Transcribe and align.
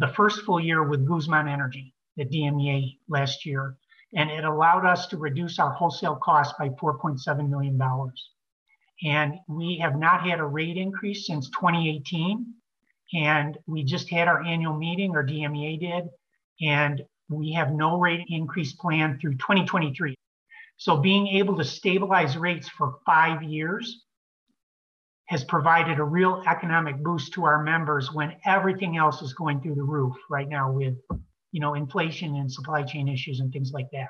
the 0.00 0.08
first 0.08 0.42
full 0.42 0.58
year 0.58 0.82
with 0.82 1.06
Guzman 1.06 1.46
Energy 1.46 1.94
the 2.16 2.24
DMEA 2.24 2.98
last 3.08 3.46
year, 3.46 3.76
and 4.14 4.30
it 4.30 4.44
allowed 4.44 4.84
us 4.84 5.06
to 5.06 5.16
reduce 5.16 5.58
our 5.58 5.72
wholesale 5.72 6.16
costs 6.16 6.54
by 6.58 6.70
$4.7 6.70 7.48
million. 7.48 7.80
And 9.04 9.38
we 9.48 9.78
have 9.78 9.96
not 9.96 10.26
had 10.26 10.40
a 10.40 10.44
rate 10.44 10.76
increase 10.76 11.26
since 11.26 11.48
2018. 11.50 12.52
And 13.14 13.58
we 13.66 13.84
just 13.84 14.10
had 14.10 14.26
our 14.26 14.42
annual 14.42 14.76
meeting, 14.76 15.12
our 15.12 15.24
DMEA 15.24 15.80
did, 15.80 16.10
and 16.60 17.02
we 17.28 17.52
have 17.52 17.72
no 17.72 17.98
rate 17.98 18.26
increase 18.28 18.72
plan 18.72 19.18
through 19.20 19.36
2023. 19.36 20.14
So 20.76 20.96
being 20.96 21.28
able 21.28 21.56
to 21.56 21.64
stabilize 21.64 22.36
rates 22.36 22.68
for 22.68 22.96
five 23.06 23.42
years 23.42 24.04
has 25.30 25.44
provided 25.44 26.00
a 26.00 26.02
real 26.02 26.42
economic 26.48 27.00
boost 27.04 27.32
to 27.32 27.44
our 27.44 27.62
members 27.62 28.12
when 28.12 28.34
everything 28.46 28.96
else 28.96 29.22
is 29.22 29.32
going 29.32 29.60
through 29.60 29.76
the 29.76 29.82
roof 29.82 30.16
right 30.28 30.48
now 30.48 30.72
with 30.72 30.96
you 31.52 31.60
know 31.60 31.74
inflation 31.74 32.34
and 32.34 32.52
supply 32.52 32.82
chain 32.82 33.06
issues 33.06 33.38
and 33.38 33.52
things 33.52 33.70
like 33.70 33.86
that. 33.92 34.08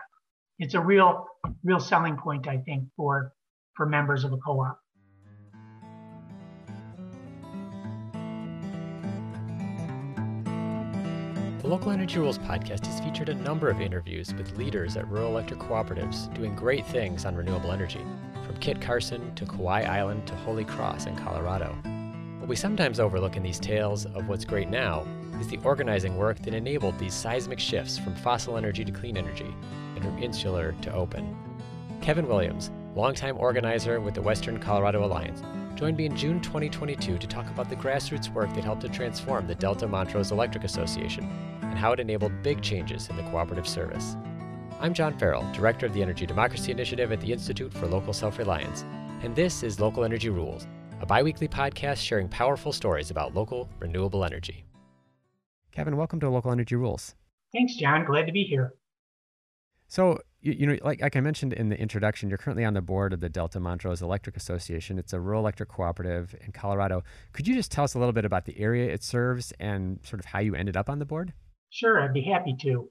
It's 0.59 0.73
a 0.73 0.81
real 0.81 1.27
real 1.63 1.79
selling 1.79 2.17
point 2.17 2.49
i 2.49 2.57
think 2.57 2.89
for 2.97 3.33
for 3.75 3.85
members 3.85 4.25
of 4.25 4.33
a 4.33 4.39
co-op. 4.39 4.79
The 11.61 11.69
Local 11.69 11.91
Energy 11.91 12.19
Rules 12.19 12.39
podcast 12.39 12.87
has 12.87 12.99
featured 13.01 13.29
a 13.29 13.35
number 13.35 13.69
of 13.69 13.83
interviews 13.83 14.33
with 14.33 14.57
leaders 14.57 14.97
at 14.97 15.07
rural 15.09 15.29
electric 15.29 15.61
cooperatives 15.61 16.33
doing 16.35 16.57
great 16.57 16.87
things 16.87 17.27
on 17.27 17.37
renewable 17.37 17.73
energy, 17.73 18.01
Kit 18.61 18.79
Carson 18.79 19.35
to 19.37 19.47
Kauai 19.47 19.85
Island 19.85 20.27
to 20.27 20.35
Holy 20.37 20.65
Cross 20.65 21.07
in 21.07 21.17
Colorado. 21.17 21.75
What 22.39 22.49
we 22.49 22.57
sometimes 22.57 23.01
overlook 23.01 23.37
in 23.37 23.43
these 23.43 23.59
tales 23.59 24.05
of 24.05 24.29
what's 24.29 24.45
great 24.45 24.69
now 24.69 25.07
is 25.41 25.49
the 25.49 25.59
organizing 25.65 26.19
work 26.19 26.39
that 26.43 26.53
enabled 26.53 26.99
these 26.99 27.15
seismic 27.15 27.59
shifts 27.59 27.99
from 27.99 28.15
fossil 28.15 28.59
energy 28.59 28.85
to 28.85 28.93
clean 28.93 29.17
energy 29.17 29.55
and 29.95 30.05
from 30.05 30.23
insular 30.23 30.73
to 30.83 30.93
open. 30.93 31.35
Kevin 32.03 32.29
Williams, 32.29 32.71
longtime 32.95 33.39
organizer 33.39 33.99
with 33.99 34.13
the 34.13 34.23
Western 34.23 34.59
Colorado 34.59 35.07
Alliance, 35.07 35.43
joined 35.75 35.97
me 35.97 36.05
in 36.05 36.15
June 36.15 36.39
2022 36.43 37.17
to 37.17 37.27
talk 37.27 37.49
about 37.49 37.71
the 37.71 37.77
grassroots 37.77 38.31
work 38.35 38.55
that 38.55 38.65
helped 38.65 38.83
to 38.83 38.91
transform 38.91 39.47
the 39.47 39.55
Delta 39.55 39.89
Montrose 39.89 40.33
Electric 40.33 40.65
Association 40.65 41.25
and 41.63 41.79
how 41.79 41.93
it 41.93 42.01
enabled 42.01 42.43
big 42.43 42.61
changes 42.61 43.09
in 43.09 43.17
the 43.17 43.23
cooperative 43.25 43.67
service. 43.67 44.17
I'm 44.81 44.95
John 44.95 45.19
Farrell, 45.19 45.47
Director 45.53 45.85
of 45.85 45.93
the 45.93 46.01
Energy 46.01 46.25
Democracy 46.25 46.73
Initiative 46.73 47.13
at 47.13 47.21
the 47.21 47.31
Institute 47.31 47.71
for 47.71 47.87
Local 47.87 48.15
Self 48.15 48.39
Reliance, 48.39 48.83
and 49.23 49.37
this 49.37 49.63
is 49.63 49.79
Local 49.79 50.05
Energy 50.05 50.31
Rules, 50.31 50.67
a 51.03 51.07
bi 51.07 51.23
weekly 51.23 51.47
podcast 51.47 51.99
sharing 51.99 52.31
powerful 52.31 52.73
stories 52.73 53.11
about 53.11 53.35
local 53.35 53.69
renewable 53.79 54.25
energy. 54.25 54.65
Kevin, 55.71 55.99
welcome 55.99 56.19
to 56.21 56.31
Local 56.31 56.51
Energy 56.51 56.77
Rules. 56.77 57.15
Thanks, 57.53 57.77
John. 57.77 58.07
Glad 58.07 58.25
to 58.25 58.33
be 58.33 58.45
here. 58.45 58.73
So, 59.89 60.19
you, 60.41 60.53
you 60.53 60.67
know, 60.67 60.79
like, 60.83 61.03
like 61.03 61.15
I 61.15 61.21
mentioned 61.21 61.53
in 61.53 61.69
the 61.69 61.79
introduction, 61.79 62.31
you're 62.31 62.39
currently 62.39 62.65
on 62.65 62.73
the 62.73 62.81
board 62.81 63.13
of 63.13 63.21
the 63.21 63.29
Delta 63.29 63.61
Montrose 63.61 64.01
Electric 64.01 64.35
Association. 64.35 64.99
It's 64.99 65.13
a 65.13 65.21
rural 65.21 65.43
electric 65.43 65.69
cooperative 65.69 66.35
in 66.43 66.53
Colorado. 66.53 67.05
Could 67.35 67.47
you 67.47 67.55
just 67.55 67.71
tell 67.71 67.85
us 67.85 67.93
a 67.93 67.99
little 67.99 68.15
bit 68.15 68.25
about 68.25 68.47
the 68.47 68.59
area 68.59 68.91
it 68.91 69.05
serves 69.05 69.53
and 69.61 70.01
sort 70.07 70.21
of 70.21 70.25
how 70.25 70.39
you 70.39 70.55
ended 70.55 70.79
up 70.79 70.89
on 70.89 71.01
the 71.01 71.05
board? 71.05 71.35
Sure, 71.69 72.03
I'd 72.03 72.15
be 72.15 72.23
happy 72.23 72.57
to. 72.63 72.89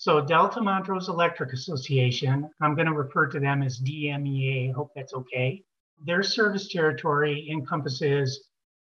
So, 0.00 0.20
Delta 0.20 0.62
Montrose 0.62 1.08
Electric 1.08 1.52
Association, 1.52 2.48
I'm 2.60 2.76
going 2.76 2.86
to 2.86 2.92
refer 2.92 3.26
to 3.26 3.40
them 3.40 3.64
as 3.64 3.80
DMEA. 3.80 4.70
I 4.70 4.72
hope 4.72 4.92
that's 4.94 5.12
okay. 5.12 5.64
Their 6.06 6.22
service 6.22 6.68
territory 6.68 7.48
encompasses 7.50 8.44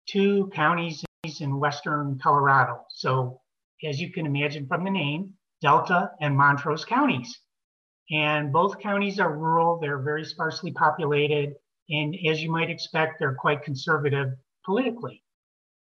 two 0.09 0.51
counties 0.53 1.05
in 1.39 1.61
western 1.61 2.19
Colorado. 2.21 2.83
So, 2.89 3.39
as 3.85 4.01
you 4.01 4.11
can 4.11 4.25
imagine 4.25 4.67
from 4.67 4.83
the 4.83 4.89
name, 4.89 5.35
Delta 5.61 6.11
and 6.19 6.35
Montrose 6.35 6.83
counties. 6.83 7.39
And 8.11 8.51
both 8.51 8.81
counties 8.81 9.17
are 9.17 9.33
rural, 9.33 9.79
they're 9.79 10.03
very 10.03 10.25
sparsely 10.25 10.73
populated, 10.73 11.53
and 11.89 12.17
as 12.29 12.43
you 12.43 12.51
might 12.51 12.69
expect, 12.69 13.17
they're 13.17 13.35
quite 13.35 13.63
conservative 13.63 14.33
politically. 14.65 15.23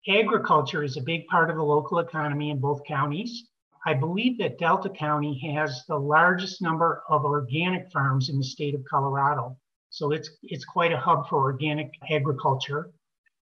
Agriculture 0.08 0.84
is 0.84 0.98
a 0.98 1.02
big 1.02 1.26
part 1.26 1.50
of 1.50 1.56
the 1.56 1.64
local 1.64 1.98
economy 1.98 2.52
in 2.52 2.60
both 2.60 2.84
counties. 2.88 3.48
I 3.88 3.94
believe 3.94 4.40
that 4.40 4.58
Delta 4.58 4.90
County 4.90 5.38
has 5.54 5.86
the 5.88 5.98
largest 5.98 6.60
number 6.60 7.04
of 7.08 7.24
organic 7.24 7.92
farms 7.92 8.30
in 8.30 8.38
the 8.40 8.44
state 8.44 8.74
of 8.74 8.84
Colorado. 8.90 9.58
So 9.92 10.12
it's 10.12 10.30
it's 10.42 10.66
quite 10.66 10.92
a 10.92 10.98
hub 10.98 11.30
for 11.30 11.44
organic 11.44 11.92
agriculture. 12.10 12.92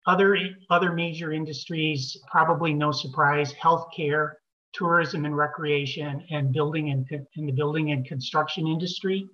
Other, 0.05 0.37
other 0.69 0.93
major 0.93 1.33
industries, 1.33 2.15
probably 2.31 2.73
no 2.73 2.91
surprise, 2.91 3.51
healthcare, 3.53 4.33
tourism 4.73 5.25
and 5.25 5.35
recreation, 5.35 6.23
and 6.29 6.53
building 6.53 6.91
and 6.91 7.05
the 7.35 7.51
building 7.51 7.91
and 7.91 8.05
construction 8.05 8.67
industry. 8.67 9.27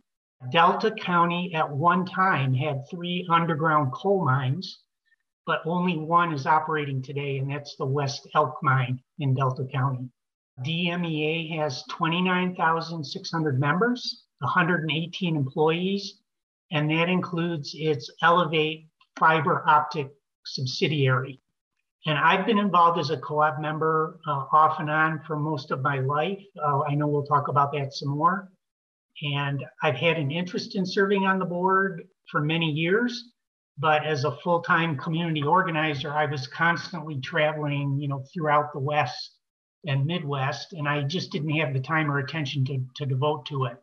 Delta 0.52 0.92
County 0.92 1.54
at 1.54 1.70
one 1.70 2.06
time 2.06 2.54
had 2.54 2.90
three 2.90 3.28
underground 3.30 3.92
coal 3.92 4.24
mines, 4.24 4.80
but 5.46 5.62
only 5.66 5.98
one 5.98 6.34
is 6.34 6.46
operating 6.46 7.02
today, 7.02 7.38
and 7.38 7.52
that's 7.52 7.76
the 7.76 7.86
West 7.86 8.28
Elk 8.34 8.58
Mine 8.64 9.00
in 9.20 9.34
Delta 9.34 9.66
County. 9.66 10.10
DMEA 10.62 11.58
has 11.58 11.84
29,600 11.90 13.60
members, 13.60 14.26
118 14.40 15.36
employees, 15.36 16.22
and 16.72 16.90
that 16.92 17.10
includes 17.10 17.72
its 17.74 18.12
Elevate 18.22 18.88
fiber 19.18 19.64
optic 19.68 20.12
subsidiary. 20.46 21.40
And 22.06 22.18
I've 22.18 22.46
been 22.46 22.60
involved 22.60 23.00
as 23.00 23.10
a 23.10 23.18
co-op 23.18 23.60
member 23.60 24.20
uh, 24.28 24.46
off 24.52 24.80
and 24.80 24.90
on 24.90 25.22
for 25.26 25.38
most 25.38 25.72
of 25.72 25.82
my 25.82 26.00
life. 26.00 26.44
Uh, 26.62 26.82
I 26.82 26.96
know 26.96 27.08
we'll 27.08 27.26
talk 27.26 27.48
about 27.48 27.72
that 27.74 27.94
some 27.94 28.10
more. 28.10 28.52
And 29.22 29.64
I've 29.82 29.96
had 29.96 30.18
an 30.18 30.30
interest 30.30 30.76
in 30.76 30.86
serving 30.86 31.26
on 31.26 31.40
the 31.40 31.46
board 31.46 32.04
for 32.30 32.42
many 32.42 32.70
years. 32.70 33.32
But 33.78 34.06
as 34.06 34.24
a 34.24 34.36
full-time 34.44 34.98
community 34.98 35.44
organizer, 35.44 36.12
I 36.12 36.26
was 36.26 36.48
constantly 36.48 37.20
traveling, 37.22 37.98
you 38.00 38.08
know, 38.08 38.24
throughout 38.34 38.72
the 38.74 38.80
West 38.80 39.38
and 39.86 40.06
Midwest, 40.06 40.74
and 40.74 40.88
I 40.88 41.04
just 41.04 41.32
didn't 41.32 41.58
have 41.58 41.74
the 41.74 41.80
time 41.80 42.10
or 42.10 42.20
attention 42.20 42.66
to, 42.66 42.86
to 42.96 43.06
devote 43.06 43.46
to 43.48 43.66
it. 43.66 43.78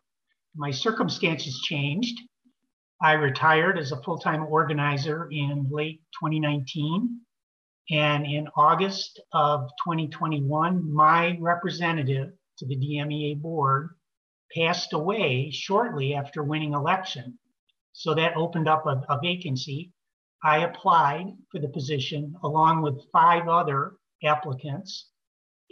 My 0.57 0.71
circumstances 0.71 1.61
changed. 1.61 2.19
I 3.03 3.13
retired 3.13 3.79
as 3.79 3.93
a 3.93 4.03
full 4.03 4.19
time 4.19 4.45
organizer 4.47 5.29
in 5.31 5.69
late 5.71 6.03
2019. 6.23 7.21
And 7.91 8.25
in 8.25 8.49
August 8.57 9.21
of 9.33 9.69
2021, 9.85 10.93
my 10.93 11.37
representative 11.41 12.33
to 12.59 12.67
the 12.67 12.77
DMEA 12.77 13.41
board 13.41 13.91
passed 14.55 14.93
away 14.93 15.51
shortly 15.51 16.15
after 16.15 16.45
winning 16.45 16.75
election. 16.75 17.39
So 17.93 18.15
that 18.15 18.37
opened 18.37 18.69
up 18.69 18.87
a, 18.87 19.03
a 19.09 19.19
vacancy. 19.21 19.93
I 20.43 20.59
applied 20.59 21.27
for 21.51 21.61
the 21.61 21.69
position 21.69 22.35
along 22.43 22.83
with 22.83 23.11
five 23.13 23.49
other 23.49 23.97
applicants. 24.25 25.10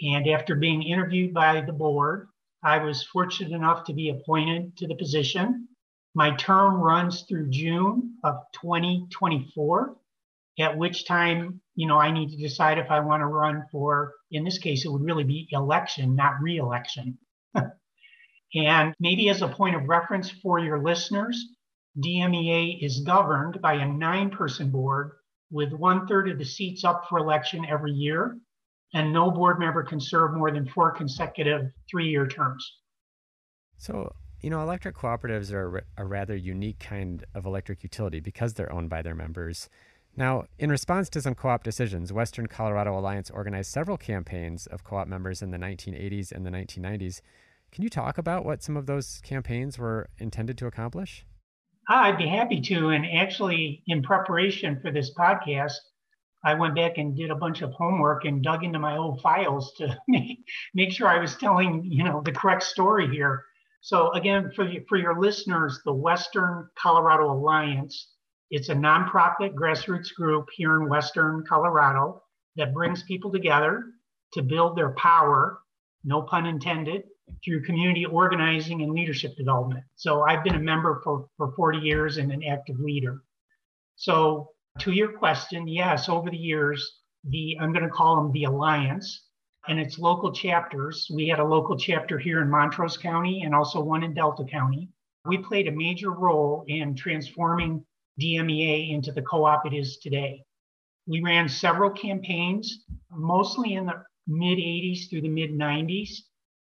And 0.02 0.28
after 0.28 0.54
being 0.54 0.82
interviewed 0.82 1.34
by 1.34 1.60
the 1.60 1.72
board, 1.72 2.28
I 2.62 2.78
was 2.78 3.04
fortunate 3.04 3.52
enough 3.52 3.84
to 3.84 3.92
be 3.92 4.10
appointed 4.10 4.76
to 4.78 4.86
the 4.86 4.94
position. 4.94 5.68
My 6.14 6.34
term 6.36 6.76
runs 6.76 7.22
through 7.22 7.50
June 7.50 8.16
of 8.24 8.36
2024, 8.60 9.96
at 10.58 10.76
which 10.76 11.06
time, 11.06 11.60
you 11.74 11.86
know, 11.86 11.98
I 11.98 12.10
need 12.10 12.30
to 12.30 12.36
decide 12.36 12.78
if 12.78 12.90
I 12.90 13.00
want 13.00 13.20
to 13.20 13.26
run 13.26 13.64
for, 13.70 14.14
in 14.30 14.44
this 14.44 14.58
case, 14.58 14.84
it 14.84 14.88
would 14.90 15.04
really 15.04 15.24
be 15.24 15.48
election, 15.52 16.16
not 16.16 16.40
reelection. 16.40 17.18
and 18.54 18.94
maybe 18.98 19.28
as 19.28 19.42
a 19.42 19.48
point 19.48 19.76
of 19.76 19.88
reference 19.88 20.30
for 20.30 20.58
your 20.58 20.82
listeners, 20.82 21.44
DMEA 21.98 22.82
is 22.82 23.00
governed 23.00 23.60
by 23.60 23.74
a 23.74 23.88
nine 23.88 24.30
person 24.30 24.70
board 24.70 25.12
with 25.50 25.72
one 25.72 26.06
third 26.06 26.28
of 26.28 26.38
the 26.38 26.44
seats 26.44 26.84
up 26.84 27.04
for 27.08 27.18
election 27.18 27.64
every 27.64 27.92
year, 27.92 28.36
and 28.94 29.12
no 29.12 29.30
board 29.30 29.58
member 29.58 29.82
can 29.82 30.00
serve 30.00 30.34
more 30.34 30.50
than 30.50 30.66
four 30.66 30.92
consecutive 30.92 31.70
three 31.90 32.08
year 32.08 32.26
terms. 32.26 32.78
So, 33.76 34.14
you 34.40 34.50
know, 34.50 34.62
electric 34.62 34.96
cooperatives 34.96 35.52
are 35.52 35.84
a 35.96 36.04
rather 36.04 36.36
unique 36.36 36.78
kind 36.78 37.24
of 37.34 37.46
electric 37.46 37.82
utility 37.82 38.20
because 38.20 38.54
they're 38.54 38.72
owned 38.72 38.90
by 38.90 39.02
their 39.02 39.14
members. 39.14 39.68
Now, 40.16 40.46
in 40.58 40.70
response 40.70 41.08
to 41.10 41.20
some 41.20 41.34
co 41.34 41.50
op 41.50 41.62
decisions, 41.62 42.12
Western 42.12 42.46
Colorado 42.46 42.98
Alliance 42.98 43.30
organized 43.30 43.70
several 43.70 43.96
campaigns 43.96 44.66
of 44.66 44.82
co 44.82 44.96
op 44.96 45.08
members 45.08 45.42
in 45.42 45.50
the 45.50 45.58
1980s 45.58 46.32
and 46.32 46.44
the 46.44 46.50
1990s. 46.50 47.20
Can 47.70 47.84
you 47.84 47.90
talk 47.90 48.18
about 48.18 48.44
what 48.44 48.62
some 48.62 48.76
of 48.76 48.86
those 48.86 49.20
campaigns 49.22 49.78
were 49.78 50.08
intended 50.18 50.56
to 50.58 50.66
accomplish? 50.66 51.24
I'd 51.88 52.18
be 52.18 52.26
happy 52.26 52.60
to. 52.62 52.88
And 52.88 53.06
actually, 53.06 53.82
in 53.86 54.02
preparation 54.02 54.80
for 54.80 54.90
this 54.90 55.14
podcast, 55.14 55.74
I 56.44 56.54
went 56.54 56.76
back 56.76 56.98
and 56.98 57.16
did 57.16 57.30
a 57.30 57.34
bunch 57.34 57.62
of 57.62 57.72
homework 57.72 58.24
and 58.24 58.42
dug 58.42 58.64
into 58.64 58.78
my 58.78 58.96
old 58.96 59.20
files 59.20 59.72
to 59.78 59.96
make, 60.08 60.38
make 60.74 60.92
sure 60.92 61.08
I 61.08 61.20
was 61.20 61.36
telling, 61.36 61.84
you 61.84 62.04
know, 62.04 62.22
the 62.24 62.32
correct 62.32 62.62
story 62.62 63.08
here. 63.08 63.44
So 63.80 64.12
again, 64.12 64.50
for, 64.54 64.70
for 64.88 64.96
your 64.96 65.20
listeners, 65.20 65.80
the 65.84 65.92
Western 65.92 66.68
Colorado 66.76 67.32
Alliance, 67.32 68.12
it's 68.50 68.68
a 68.68 68.74
nonprofit 68.74 69.54
grassroots 69.54 70.14
group 70.14 70.48
here 70.52 70.80
in 70.80 70.88
Western 70.88 71.44
Colorado 71.48 72.22
that 72.56 72.74
brings 72.74 73.02
people 73.02 73.30
together 73.30 73.84
to 74.32 74.42
build 74.42 74.76
their 74.76 74.90
power, 74.90 75.60
no 76.04 76.22
pun 76.22 76.46
intended, 76.46 77.04
through 77.44 77.62
community 77.62 78.04
organizing 78.06 78.82
and 78.82 78.92
leadership 78.92 79.36
development. 79.36 79.84
So 79.96 80.22
I've 80.22 80.42
been 80.42 80.54
a 80.54 80.60
member 80.60 81.00
for, 81.04 81.28
for 81.36 81.52
40 81.52 81.78
years 81.78 82.16
and 82.16 82.32
an 82.32 82.42
active 82.42 82.78
leader. 82.80 83.22
So 83.96 84.50
to 84.80 84.92
your 84.92 85.12
question, 85.12 85.66
yes, 85.66 86.08
over 86.08 86.30
the 86.30 86.36
years, 86.36 87.00
the 87.24 87.58
I'm 87.60 87.72
going 87.72 87.84
to 87.84 87.90
call 87.90 88.16
them 88.16 88.32
the 88.32 88.44
Alliance 88.44 89.28
and 89.68 89.78
its 89.78 89.98
local 89.98 90.32
chapters. 90.32 91.06
We 91.12 91.28
had 91.28 91.40
a 91.40 91.44
local 91.44 91.76
chapter 91.76 92.18
here 92.18 92.40
in 92.40 92.50
Montrose 92.50 92.96
County 92.96 93.42
and 93.42 93.54
also 93.54 93.80
one 93.80 94.02
in 94.02 94.14
Delta 94.14 94.44
County. 94.44 94.88
We 95.26 95.38
played 95.38 95.68
a 95.68 95.72
major 95.72 96.10
role 96.10 96.64
in 96.68 96.94
transforming 96.94 97.84
DMEA 98.20 98.92
into 98.92 99.12
the 99.12 99.22
co-op 99.22 99.66
it 99.66 99.74
is 99.74 99.98
today. 99.98 100.42
We 101.06 101.22
ran 101.22 101.48
several 101.48 101.90
campaigns, 101.90 102.84
mostly 103.10 103.74
in 103.74 103.86
the 103.86 104.02
mid 104.26 104.58
80s 104.58 105.08
through 105.08 105.22
the 105.22 105.28
mid 105.28 105.50
90s, 105.50 106.10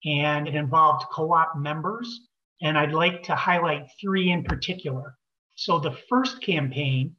and 0.05 0.49
it 0.49 0.55
involved 0.55 1.07
co 1.13 1.33
op 1.33 1.57
members. 1.57 2.29
And 2.63 2.77
I'd 2.77 2.93
like 2.93 3.23
to 3.25 3.35
highlight 3.35 3.89
three 4.01 4.31
in 4.31 4.45
particular. 4.45 5.17
So 5.55 5.79
the 5.79 5.97
first 6.09 6.43
campaign, 6.43 7.17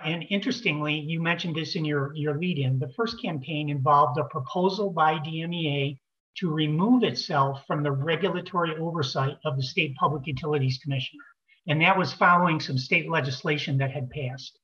and 0.00 0.24
interestingly, 0.28 0.98
you 0.98 1.22
mentioned 1.22 1.54
this 1.54 1.76
in 1.76 1.84
your, 1.84 2.12
your 2.14 2.38
lead 2.38 2.58
in, 2.58 2.78
the 2.78 2.92
first 2.96 3.20
campaign 3.20 3.68
involved 3.68 4.18
a 4.18 4.24
proposal 4.24 4.90
by 4.90 5.14
DMEA 5.14 5.98
to 6.38 6.52
remove 6.52 7.04
itself 7.04 7.64
from 7.66 7.82
the 7.82 7.92
regulatory 7.92 8.76
oversight 8.76 9.38
of 9.44 9.56
the 9.56 9.62
State 9.62 9.94
Public 9.96 10.26
Utilities 10.26 10.78
Commission. 10.78 11.18
And 11.68 11.80
that 11.80 11.96
was 11.96 12.12
following 12.12 12.60
some 12.60 12.76
state 12.76 13.08
legislation 13.08 13.78
that 13.78 13.92
had 13.92 14.10
passed. 14.10 14.58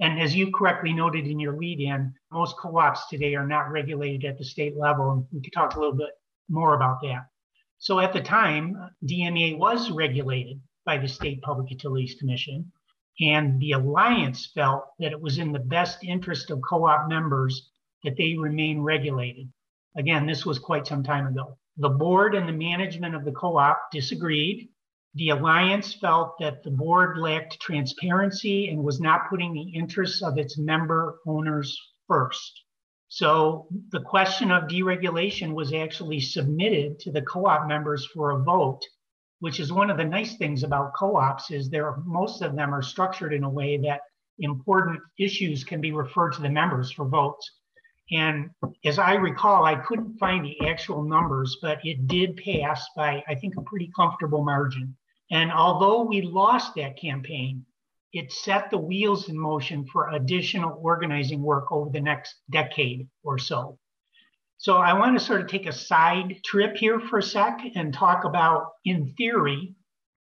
And 0.00 0.18
as 0.18 0.34
you 0.34 0.50
correctly 0.50 0.94
noted 0.94 1.26
in 1.26 1.38
your 1.38 1.56
lead 1.56 1.80
in, 1.80 2.14
most 2.32 2.56
co 2.56 2.78
ops 2.78 3.06
today 3.08 3.34
are 3.34 3.46
not 3.46 3.70
regulated 3.70 4.24
at 4.24 4.38
the 4.38 4.44
state 4.44 4.76
level. 4.76 5.10
And 5.10 5.26
we 5.30 5.42
could 5.42 5.52
talk 5.52 5.74
a 5.74 5.78
little 5.78 5.94
bit 5.94 6.10
more 6.48 6.74
about 6.74 7.02
that. 7.02 7.26
So 7.78 7.98
at 8.00 8.12
the 8.12 8.22
time, 8.22 8.76
DMEA 9.04 9.58
was 9.58 9.90
regulated 9.90 10.60
by 10.86 10.96
the 10.96 11.08
State 11.08 11.42
Public 11.42 11.70
Utilities 11.70 12.16
Commission, 12.18 12.72
and 13.18 13.60
the 13.60 13.72
Alliance 13.72 14.50
felt 14.54 14.84
that 14.98 15.12
it 15.12 15.20
was 15.20 15.38
in 15.38 15.52
the 15.52 15.58
best 15.58 16.04
interest 16.04 16.50
of 16.50 16.60
co 16.68 16.86
op 16.86 17.08
members 17.08 17.70
that 18.04 18.16
they 18.16 18.36
remain 18.36 18.80
regulated. 18.80 19.50
Again, 19.96 20.26
this 20.26 20.46
was 20.46 20.58
quite 20.58 20.86
some 20.86 21.02
time 21.02 21.26
ago. 21.26 21.58
The 21.76 21.88
board 21.88 22.34
and 22.34 22.48
the 22.48 22.52
management 22.52 23.14
of 23.14 23.24
the 23.24 23.32
co 23.32 23.56
op 23.56 23.90
disagreed. 23.92 24.68
The 25.14 25.30
Alliance 25.30 25.94
felt 25.94 26.38
that 26.38 26.62
the 26.62 26.70
board 26.70 27.18
lacked 27.18 27.58
transparency 27.60 28.68
and 28.68 28.84
was 28.84 29.00
not 29.00 29.28
putting 29.28 29.52
the 29.52 29.70
interests 29.74 30.22
of 30.22 30.38
its 30.38 30.56
member 30.56 31.18
owners 31.26 31.76
first. 32.06 32.62
So 33.08 33.66
the 33.90 34.02
question 34.02 34.52
of 34.52 34.68
deregulation 34.68 35.52
was 35.52 35.72
actually 35.72 36.20
submitted 36.20 37.00
to 37.00 37.10
the 37.10 37.22
co-op 37.22 37.66
members 37.66 38.06
for 38.06 38.30
a 38.30 38.42
vote, 38.44 38.82
which 39.40 39.58
is 39.58 39.72
one 39.72 39.90
of 39.90 39.96
the 39.96 40.04
nice 40.04 40.36
things 40.36 40.62
about 40.62 40.94
co-ops 40.94 41.50
is 41.50 41.68
there 41.68 41.96
most 42.04 42.42
of 42.42 42.54
them 42.54 42.72
are 42.74 42.82
structured 42.82 43.34
in 43.34 43.44
a 43.44 43.50
way 43.50 43.76
that 43.78 44.00
important 44.38 45.00
issues 45.18 45.64
can 45.64 45.80
be 45.80 45.92
referred 45.92 46.32
to 46.32 46.42
the 46.42 46.48
members 46.48 46.90
for 46.90 47.06
votes. 47.06 47.50
And 48.12 48.50
as 48.84 48.98
I 48.98 49.14
recall, 49.14 49.64
I 49.64 49.76
couldn't 49.76 50.18
find 50.18 50.44
the 50.44 50.68
actual 50.68 51.02
numbers, 51.02 51.58
but 51.62 51.78
it 51.84 52.06
did 52.06 52.36
pass 52.36 52.84
by, 52.96 53.22
I 53.28 53.34
think, 53.34 53.56
a 53.56 53.62
pretty 53.62 53.90
comfortable 53.94 54.44
margin. 54.44 54.96
And 55.30 55.52
although 55.52 56.02
we 56.02 56.22
lost 56.22 56.74
that 56.74 56.98
campaign, 56.98 57.64
it 58.12 58.32
set 58.32 58.70
the 58.70 58.78
wheels 58.78 59.28
in 59.28 59.38
motion 59.38 59.86
for 59.86 60.10
additional 60.10 60.80
organizing 60.82 61.40
work 61.42 61.70
over 61.70 61.90
the 61.90 62.00
next 62.00 62.34
decade 62.50 63.08
or 63.22 63.38
so. 63.38 63.78
So 64.60 64.76
I 64.76 64.92
want 64.92 65.18
to 65.18 65.24
sort 65.24 65.40
of 65.40 65.46
take 65.46 65.66
a 65.66 65.72
side 65.72 66.38
trip 66.44 66.76
here 66.76 67.00
for 67.00 67.20
a 67.20 67.22
sec 67.22 67.62
and 67.76 67.94
talk 67.94 68.24
about, 68.24 68.72
in 68.84 69.06
theory, 69.16 69.74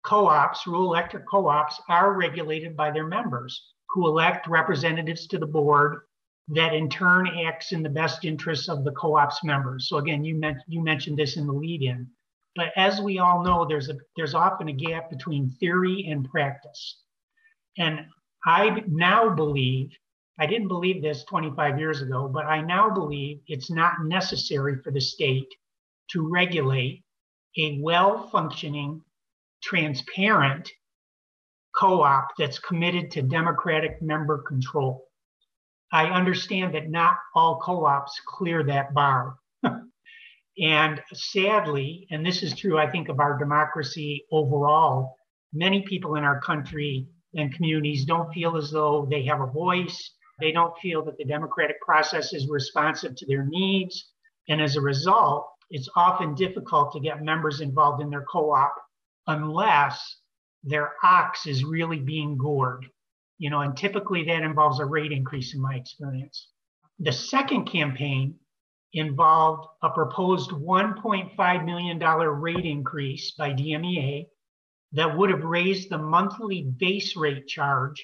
co-ops, 0.05 0.65
rural 0.65 0.85
electric 0.85 1.27
co-ops 1.27 1.81
are 1.89 2.13
regulated 2.13 2.77
by 2.77 2.89
their 2.89 3.05
members 3.05 3.61
who 3.89 4.07
elect 4.07 4.47
representatives 4.47 5.27
to 5.27 5.39
the 5.39 5.45
board 5.45 6.03
that 6.47 6.73
in 6.73 6.89
turn 6.89 7.27
acts 7.45 7.73
in 7.73 7.83
the 7.83 7.89
best 7.89 8.23
interests 8.23 8.69
of 8.69 8.85
the 8.85 8.93
co-op's 8.93 9.43
members. 9.43 9.89
So 9.89 9.97
again, 9.97 10.23
you, 10.23 10.35
meant, 10.35 10.59
you 10.67 10.81
mentioned 10.81 11.17
this 11.17 11.35
in 11.35 11.45
the 11.45 11.51
lead 11.51 11.81
in. 11.81 12.07
But 12.55 12.69
as 12.77 13.01
we 13.01 13.19
all 13.19 13.43
know, 13.43 13.65
there's, 13.65 13.89
a, 13.89 13.97
there's 14.15 14.35
often 14.35 14.69
a 14.69 14.73
gap 14.73 15.09
between 15.09 15.49
theory 15.59 16.07
and 16.09 16.23
practice. 16.31 17.01
And 17.77 18.05
I 18.45 18.83
now 18.87 19.35
believe, 19.35 19.91
I 20.39 20.45
didn't 20.45 20.69
believe 20.69 21.01
this 21.01 21.25
25 21.25 21.77
years 21.77 22.01
ago, 22.01 22.29
but 22.29 22.45
I 22.45 22.61
now 22.61 22.89
believe 22.89 23.41
it's 23.47 23.69
not 23.69 24.05
necessary 24.05 24.77
for 24.81 24.91
the 24.91 25.01
state 25.01 25.47
to 26.11 26.29
regulate 26.29 27.03
a 27.57 27.79
well 27.81 28.29
functioning, 28.29 29.01
transparent 29.61 30.71
co 31.75 32.01
op 32.01 32.29
that's 32.37 32.57
committed 32.59 33.11
to 33.11 33.21
democratic 33.21 34.01
member 34.01 34.43
control. 34.47 35.05
I 35.91 36.05
understand 36.05 36.73
that 36.75 36.89
not 36.89 37.17
all 37.35 37.59
co 37.59 37.85
ops 37.85 38.19
clear 38.25 38.63
that 38.63 38.93
bar. 38.93 39.35
and 40.57 41.01
sadly, 41.13 42.07
and 42.11 42.25
this 42.25 42.43
is 42.43 42.55
true, 42.55 42.77
I 42.77 42.89
think, 42.89 43.09
of 43.09 43.19
our 43.19 43.37
democracy 43.37 44.25
overall, 44.31 45.15
many 45.53 45.81
people 45.81 46.15
in 46.15 46.23
our 46.23 46.39
country 46.39 47.07
and 47.35 47.53
communities 47.53 48.05
don't 48.05 48.31
feel 48.33 48.55
as 48.55 48.71
though 48.71 49.07
they 49.09 49.23
have 49.25 49.41
a 49.41 49.47
voice. 49.47 50.11
They 50.39 50.51
don't 50.51 50.77
feel 50.79 51.03
that 51.05 51.17
the 51.17 51.25
democratic 51.25 51.81
process 51.81 52.33
is 52.33 52.47
responsive 52.49 53.15
to 53.15 53.25
their 53.25 53.45
needs. 53.45 54.11
And 54.47 54.61
as 54.61 54.75
a 54.75 54.81
result, 54.81 55.49
it's 55.69 55.89
often 55.95 56.35
difficult 56.35 56.93
to 56.93 56.99
get 56.99 57.23
members 57.23 57.61
involved 57.61 58.01
in 58.01 58.09
their 58.09 58.25
co 58.31 58.51
op 58.51 58.75
unless 59.27 60.17
their 60.63 60.93
ox 61.03 61.45
is 61.45 61.63
really 61.63 61.99
being 61.99 62.37
gored. 62.37 62.85
You 63.37 63.49
know, 63.49 63.61
and 63.61 63.75
typically 63.77 64.25
that 64.25 64.43
involves 64.43 64.79
a 64.79 64.85
rate 64.85 65.11
increase 65.11 65.53
in 65.53 65.61
my 65.61 65.75
experience. 65.75 66.49
The 66.99 67.13
second 67.13 67.65
campaign 67.65 68.35
involved 68.93 69.67
a 69.81 69.89
proposed 69.89 70.49
$1.5 70.51 71.65
million 71.65 71.99
rate 71.99 72.65
increase 72.65 73.31
by 73.37 73.53
DMEA 73.53 74.25
that 74.93 75.17
would 75.17 75.29
have 75.29 75.43
raised 75.43 75.89
the 75.89 75.97
monthly 75.97 76.63
base 76.63 77.15
rate 77.15 77.47
charge 77.47 78.03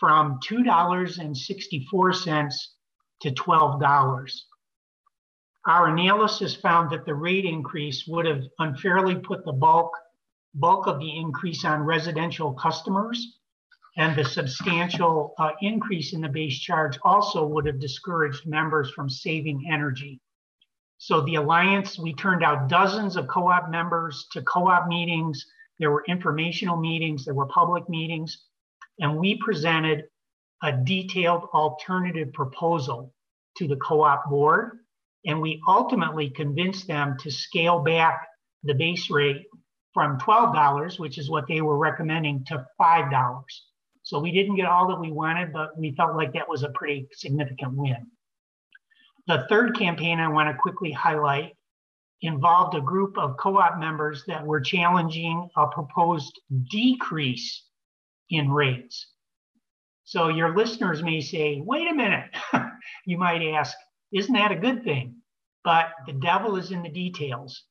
from 0.00 0.40
$2.64 0.40 2.54
to 3.20 3.30
$12. 3.30 4.40
Our 5.66 5.88
analysis 5.88 6.56
found 6.56 6.90
that 6.90 7.04
the 7.04 7.14
rate 7.14 7.44
increase 7.44 8.06
would 8.08 8.24
have 8.24 8.44
unfairly 8.58 9.16
put 9.16 9.44
the 9.44 9.52
bulk, 9.52 9.92
bulk 10.54 10.86
of 10.86 10.98
the 10.98 11.16
increase 11.16 11.66
on 11.66 11.82
residential 11.82 12.54
customers, 12.54 13.36
and 13.98 14.16
the 14.16 14.24
substantial 14.24 15.34
uh, 15.38 15.50
increase 15.60 16.14
in 16.14 16.22
the 16.22 16.28
base 16.28 16.58
charge 16.58 16.98
also 17.02 17.46
would 17.46 17.66
have 17.66 17.78
discouraged 17.78 18.46
members 18.46 18.90
from 18.92 19.10
saving 19.10 19.68
energy. 19.70 20.18
So 20.96 21.20
the 21.20 21.34
Alliance, 21.34 21.98
we 21.98 22.14
turned 22.14 22.42
out 22.42 22.68
dozens 22.68 23.16
of 23.16 23.28
co-op 23.28 23.68
members 23.70 24.26
to 24.32 24.40
co-op 24.42 24.88
meetings 24.88 25.44
there 25.80 25.90
were 25.90 26.04
informational 26.06 26.76
meetings, 26.76 27.24
there 27.24 27.34
were 27.34 27.46
public 27.46 27.88
meetings, 27.88 28.44
and 29.00 29.16
we 29.16 29.36
presented 29.38 30.04
a 30.62 30.72
detailed 30.72 31.48
alternative 31.54 32.32
proposal 32.32 33.12
to 33.56 33.66
the 33.66 33.76
co 33.76 34.02
op 34.02 34.28
board. 34.28 34.78
And 35.26 35.40
we 35.40 35.60
ultimately 35.66 36.30
convinced 36.30 36.86
them 36.86 37.16
to 37.20 37.30
scale 37.30 37.80
back 37.80 38.26
the 38.62 38.74
base 38.74 39.10
rate 39.10 39.46
from 39.92 40.18
$12, 40.18 40.98
which 40.98 41.18
is 41.18 41.28
what 41.28 41.46
they 41.48 41.60
were 41.60 41.76
recommending, 41.76 42.44
to 42.46 42.66
$5. 42.80 43.42
So 44.02 44.18
we 44.18 44.32
didn't 44.32 44.56
get 44.56 44.66
all 44.66 44.88
that 44.88 45.00
we 45.00 45.10
wanted, 45.10 45.52
but 45.52 45.76
we 45.78 45.92
felt 45.92 46.16
like 46.16 46.32
that 46.34 46.48
was 46.48 46.62
a 46.62 46.70
pretty 46.70 47.08
significant 47.12 47.74
win. 47.74 48.06
The 49.26 49.46
third 49.48 49.76
campaign 49.78 50.20
I 50.20 50.28
want 50.28 50.48
to 50.48 50.60
quickly 50.60 50.90
highlight 50.90 51.54
involved 52.22 52.76
a 52.76 52.80
group 52.80 53.18
of 53.18 53.36
co-op 53.36 53.78
members 53.78 54.24
that 54.26 54.46
were 54.46 54.60
challenging 54.60 55.48
a 55.56 55.66
proposed 55.66 56.40
decrease 56.70 57.62
in 58.30 58.50
rates. 58.50 59.06
So 60.04 60.28
your 60.28 60.56
listeners 60.56 61.02
may 61.02 61.20
say, 61.20 61.60
wait 61.64 61.88
a 61.88 61.94
minute. 61.94 62.30
you 63.06 63.18
might 63.18 63.42
ask, 63.42 63.76
isn't 64.12 64.34
that 64.34 64.52
a 64.52 64.56
good 64.56 64.82
thing? 64.82 65.16
But 65.62 65.90
the 66.06 66.14
devil 66.14 66.56
is 66.56 66.72
in 66.72 66.82
the 66.82 66.90
details. 66.90 67.62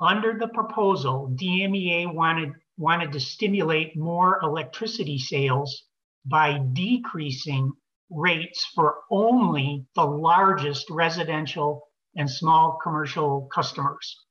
Under 0.00 0.36
the 0.38 0.48
proposal, 0.48 1.34
DMEA 1.40 2.12
wanted, 2.12 2.52
wanted 2.76 3.12
to 3.12 3.20
stimulate 3.20 3.96
more 3.96 4.40
electricity 4.42 5.18
sales 5.18 5.84
by 6.26 6.58
decreasing 6.72 7.72
rates 8.10 8.66
for 8.74 8.96
only 9.10 9.86
the 9.94 10.04
largest 10.04 10.90
residential 10.90 11.88
and 12.16 12.30
small 12.30 12.78
commercial 12.82 13.48
customers. 13.52 14.24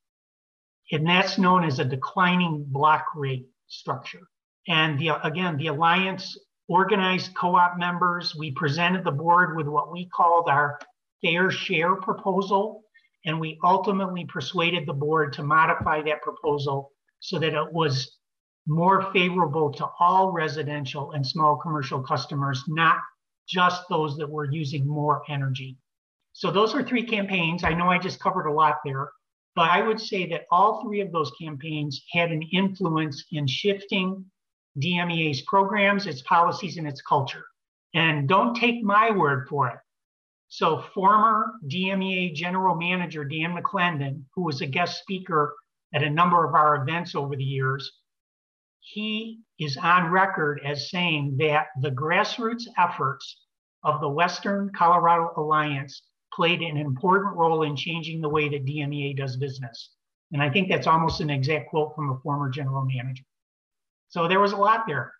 And 0.92 1.08
that's 1.08 1.38
known 1.38 1.64
as 1.64 1.80
a 1.80 1.86
declining 1.86 2.66
block 2.68 3.06
rate 3.16 3.48
structure. 3.68 4.28
And 4.68 5.00
the, 5.00 5.26
again, 5.26 5.58
the 5.58 5.68
Alliance 5.68 6.38
organized 6.68 7.36
co 7.36 7.56
op 7.56 7.78
members. 7.78 8.36
We 8.36 8.52
presented 8.52 9.04
the 9.04 9.12
board 9.12 9.58
with 9.58 9.68
what 9.68 9.92
we 9.92 10.08
called 10.10 10.50
our 10.50 10.80
fair 11.22 11.52
share 11.52 11.96
proposal, 11.96 12.84
And 13.26 13.40
we 13.40 13.58
ultimately 13.64 14.26
persuaded 14.26 14.86
the 14.86 14.94
board 14.94 15.34
to 15.34 15.44
modify 15.44 16.02
that 16.04 16.22
proposal 16.22 16.92
so 17.20 17.40
that 17.40 17.54
it 17.54 17.74
was 17.74 18.18
more 18.68 19.12
favorable 19.14 19.72
to 19.74 19.88
all 20.00 20.32
residential 20.32 21.12
and 21.12 21.26
small 21.26 21.58
commercial 21.58 22.02
customers, 22.02 22.64
not 22.68 22.98
just 23.48 23.84
those 23.90 24.18
that 24.18 24.30
were 24.30 24.50
using 24.50 24.88
more 24.88 25.22
energy. 25.30 25.78
So 26.34 26.52
those 26.52 26.74
are 26.74 26.84
three 26.84 27.06
campaigns. 27.06 27.64
I 27.64 27.74
know 27.74 27.90
I 27.90 28.00
just 28.00 28.20
covered 28.20 28.48
a 28.48 28.54
lot 28.54 28.78
there, 28.86 29.12
but 29.56 29.70
I 29.70 29.82
would 29.82 30.00
say 30.00 30.28
that 30.30 30.46
all 30.50 30.82
three 30.82 31.02
of 31.02 31.12
those 31.12 31.32
campaigns 31.40 32.02
had 32.12 32.32
an 32.32 32.42
influence 32.54 33.24
in 33.32 33.48
shifting 33.48 34.26
DMEA's 34.82 35.42
programs, 35.42 36.08
its 36.08 36.22
policies, 36.24 36.78
and 36.78 36.88
its 36.88 37.02
culture. 37.02 37.46
And 37.94 38.28
don't 38.28 38.56
take 38.56 38.84
my 38.84 39.12
word 39.12 39.48
for 39.48 39.70
it. 39.70 39.78
So, 40.48 40.84
former 40.94 41.54
DMEA 41.68 42.34
General 42.36 42.76
Manager 42.76 43.24
Dan 43.24 43.56
McClendon, 43.56 44.24
who 44.36 44.44
was 44.44 44.62
a 44.62 44.68
guest 44.68 45.00
speaker 45.02 45.56
at 45.94 46.04
a 46.04 46.10
number 46.10 46.46
of 46.46 46.54
our 46.54 46.82
events 46.82 47.16
over 47.16 47.36
the 47.36 47.44
years, 47.44 47.92
he 48.80 49.40
is 49.60 49.78
on 49.78 50.12
record 50.12 50.62
as 50.66 50.90
saying 50.90 51.38
that 51.38 51.68
the 51.82 51.92
grassroots 51.92 52.64
efforts 52.78 53.42
of 53.84 54.02
the 54.02 54.10
Western 54.10 54.72
Colorado 54.76 55.32
Alliance 55.38 56.04
played 56.34 56.62
an 56.62 56.78
important 56.78 57.36
role 57.36 57.64
in 57.64 57.76
changing 57.76 58.22
the 58.22 58.30
way 58.30 58.50
that 58.50 58.66
DMEA 58.66 59.16
does 59.16 59.38
business. 59.38 59.92
And 60.32 60.42
I 60.42 60.50
think 60.50 60.68
that's 60.68 60.88
almost 60.88 61.22
an 61.22 61.30
exact 61.30 61.70
quote 61.70 61.96
from 61.96 62.12
a 62.12 62.20
former 62.20 62.50
general 62.50 62.86
manager. 62.86 63.24
So 64.14 64.28
there 64.28 64.40
was 64.40 64.52
a 64.52 64.58
lot 64.58 64.86
there. 64.86 65.12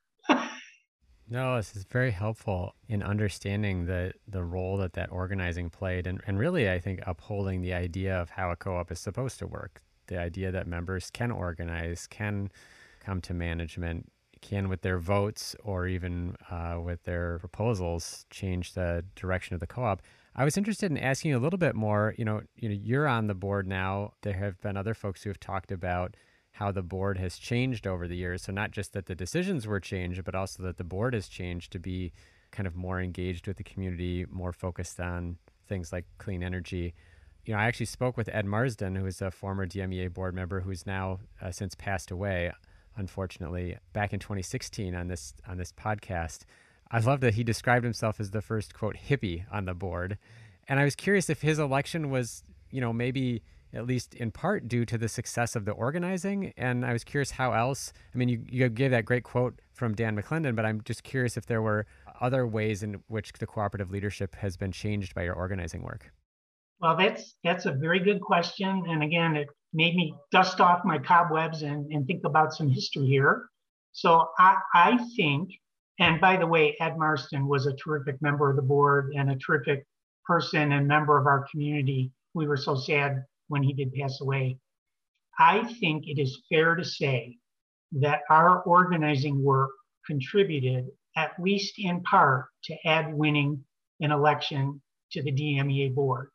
no, 1.28 1.56
this 1.56 1.76
is 1.76 1.84
very 1.84 2.12
helpful 2.12 2.76
in 2.88 3.02
understanding 3.02 3.88
the 3.88 4.14
the 4.28 4.44
role 4.44 4.78
that 4.78 4.94
that 4.94 5.12
organizing 5.12 5.72
played, 5.72 6.06
and 6.06 6.22
and 6.28 6.38
really, 6.38 6.70
I 6.70 6.78
think 6.78 7.00
upholding 7.08 7.62
the 7.62 7.74
idea 7.74 8.16
of 8.16 8.30
how 8.30 8.52
a 8.52 8.56
co-op 8.56 8.92
is 8.92 9.00
supposed 9.00 9.40
to 9.40 9.48
work. 9.48 9.82
The 10.06 10.20
idea 10.20 10.52
that 10.52 10.68
members 10.68 11.10
can 11.10 11.32
organize, 11.32 12.06
can 12.06 12.52
come 13.00 13.20
to 13.22 13.34
management 13.34 14.12
can, 14.42 14.70
with 14.70 14.82
their 14.82 15.00
votes 15.00 15.56
or 15.64 15.88
even 15.88 16.36
uh, 16.52 16.78
with 16.80 17.02
their 17.06 17.40
proposals, 17.40 18.28
change 18.30 18.74
the 18.74 19.04
direction 19.16 19.56
of 19.56 19.60
the 19.60 19.66
co-op. 19.66 20.04
I 20.36 20.46
was 20.46 20.56
interested 20.56 20.92
in 20.92 21.00
asking 21.00 21.32
you 21.32 21.38
a 21.40 21.42
little 21.42 21.58
bit 21.58 21.74
more. 21.74 22.14
You 22.16 22.26
know, 22.26 22.42
you 22.58 22.70
know, 22.70 22.76
you're 22.80 23.08
on 23.08 23.26
the 23.26 23.34
board 23.34 23.68
now. 23.68 24.14
There 24.22 24.34
have 24.34 24.62
been 24.62 24.78
other 24.78 24.94
folks 24.94 25.24
who 25.24 25.32
have 25.32 25.40
talked 25.40 25.72
about 25.72 26.16
how 26.54 26.72
the 26.72 26.82
board 26.82 27.18
has 27.18 27.38
changed 27.38 27.86
over 27.86 28.08
the 28.08 28.16
years. 28.16 28.44
So 28.44 28.52
not 28.52 28.72
just 28.72 28.94
that 28.94 29.06
the 29.06 29.16
decisions 29.16 29.68
were 29.68 29.80
changed, 29.80 30.24
but 30.24 30.36
also 30.36 30.64
that 30.64 30.78
the 30.78 30.84
board 30.84 31.14
has 31.14 31.28
changed 31.28 31.72
to 31.74 31.80
be 31.80 32.12
kind 32.52 32.68
of 32.68 32.76
more 32.76 33.02
engaged 33.02 33.48
with 33.48 33.58
the 33.58 33.64
community, 33.64 34.26
more 34.30 34.54
focused 34.54 35.00
on 35.00 35.38
things 35.68 35.92
like 35.92 36.06
clean 36.18 36.44
energy. 36.44 36.94
You 37.46 37.54
know, 37.54 37.60
I 37.60 37.66
actually 37.66 37.88
spoke 37.88 38.16
with 38.16 38.30
Ed 38.32 38.46
Marston, 38.46 38.96
who 38.96 39.06
is 39.06 39.22
a 39.22 39.32
former 39.32 39.66
DMEA 39.66 40.14
board 40.14 40.34
member 40.34 40.62
who's 40.62 40.86
now 40.86 41.20
uh, 41.42 41.52
since 41.52 41.76
passed 41.76 42.12
away 42.12 42.52
unfortunately, 42.96 43.78
back 43.92 44.14
in 44.14 44.20
2016 44.20 44.96
on 44.96 45.08
this 45.08 45.34
on 45.48 45.58
this 45.58 45.72
podcast. 45.72 46.42
I 46.92 47.00
love 47.00 47.22
that 47.22 47.34
he 47.34 47.44
described 47.44 47.84
himself 47.84 48.20
as 48.20 48.32
the 48.32 48.42
first 48.42 48.74
quote 48.74 48.96
hippie 48.96 49.46
on 49.52 49.66
the 49.66 49.74
board, 49.74 50.18
and 50.68 50.80
I 50.80 50.84
was 50.84 50.96
curious 50.96 51.30
if 51.30 51.42
his 51.42 51.60
election 51.60 52.10
was, 52.10 52.44
you 52.70 52.82
know, 52.82 52.94
maybe 52.94 53.42
at 53.74 53.86
least 53.86 54.14
in 54.14 54.32
part 54.32 54.68
due 54.68 54.86
to 54.86 54.98
the 54.98 55.08
success 55.08 55.56
of 55.56 55.66
the 55.66 55.72
organizing. 55.72 56.54
And 56.58 56.86
I 56.86 56.94
was 56.94 57.04
curious 57.04 57.32
how 57.32 57.54
else. 57.54 57.94
I 58.14 58.18
mean, 58.18 58.30
you, 58.30 58.44
you 58.48 58.70
gave 58.70 58.92
that 58.92 59.06
great 59.06 59.24
quote 59.24 59.60
from 59.74 59.96
Dan 59.96 60.16
McClendon, 60.16 60.56
but 60.56 60.66
I'm 60.66 60.82
just 60.82 61.04
curious 61.04 61.38
if 61.38 61.46
there 61.46 61.62
were 61.62 61.86
other 62.22 62.46
ways 62.46 62.84
in 62.84 63.02
which 63.08 63.34
the 63.34 63.48
cooperative 63.48 63.92
leadership 63.92 64.36
has 64.36 64.58
been 64.58 64.72
changed 64.72 65.16
by 65.16 65.24
your 65.24 65.34
organizing 65.36 65.82
work. 65.82 66.12
Well, 66.80 66.98
that's 66.98 67.36
that's 67.44 67.66
a 67.66 67.72
very 67.72 68.00
good 68.00 68.20
question, 68.20 68.84
and 68.90 69.04
again, 69.04 69.38
it 69.38 69.48
made 69.74 69.96
me 69.96 70.14
dust 70.32 70.60
off 70.60 70.82
my 70.84 71.00
cobwebs 71.00 71.62
and, 71.62 71.92
and 71.92 72.06
think 72.06 72.26
about 72.26 72.54
some 72.54 72.70
history 72.70 73.06
here. 73.06 73.46
So 73.94 74.28
I, 74.38 74.58
I 74.74 74.98
think, 75.16 75.50
and 76.00 76.20
by 76.20 76.36
the 76.36 76.46
way, 76.48 76.76
Ed 76.80 76.98
Marston 76.98 77.48
was 77.48 77.68
a 77.68 77.74
terrific 77.74 78.22
member 78.22 78.50
of 78.50 78.56
the 78.56 78.62
board 78.62 79.14
and 79.16 79.32
a 79.32 79.36
terrific 79.38 79.86
person 80.26 80.74
and 80.74 80.88
member 80.88 81.18
of 81.18 81.26
our 81.26 81.46
community. 81.52 82.12
We 82.34 82.48
were 82.48 82.58
so 82.58 82.76
sad 82.76 83.24
when 83.54 83.62
he 83.62 83.72
did 83.72 83.94
pass 83.94 84.20
away. 84.20 84.58
I 85.38 85.64
think 85.80 86.08
it 86.08 86.20
is 86.20 86.42
fair 86.50 86.74
to 86.76 86.84
say 86.84 87.38
that 87.92 88.22
our 88.32 88.64
organizing 88.64 89.44
work 89.44 89.70
contributed, 90.08 90.88
at 91.16 91.40
least 91.40 91.76
in 91.78 92.02
part, 92.02 92.48
to 92.64 92.76
Ed 92.84 93.14
winning 93.14 93.64
an 94.02 94.12
election 94.12 94.82
to 95.12 95.22
the 95.22 95.32
DMEA 95.32 95.94
board. 95.94 96.30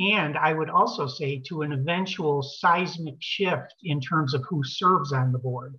And 0.00 0.36
I 0.36 0.52
would 0.52 0.68
also 0.68 1.06
say 1.06 1.40
to 1.46 1.62
an 1.62 1.72
eventual 1.72 2.42
seismic 2.42 3.18
shift 3.20 3.74
in 3.84 4.00
terms 4.00 4.34
of 4.34 4.42
who 4.48 4.64
serves 4.64 5.12
on 5.12 5.30
the 5.30 5.38
board. 5.38 5.78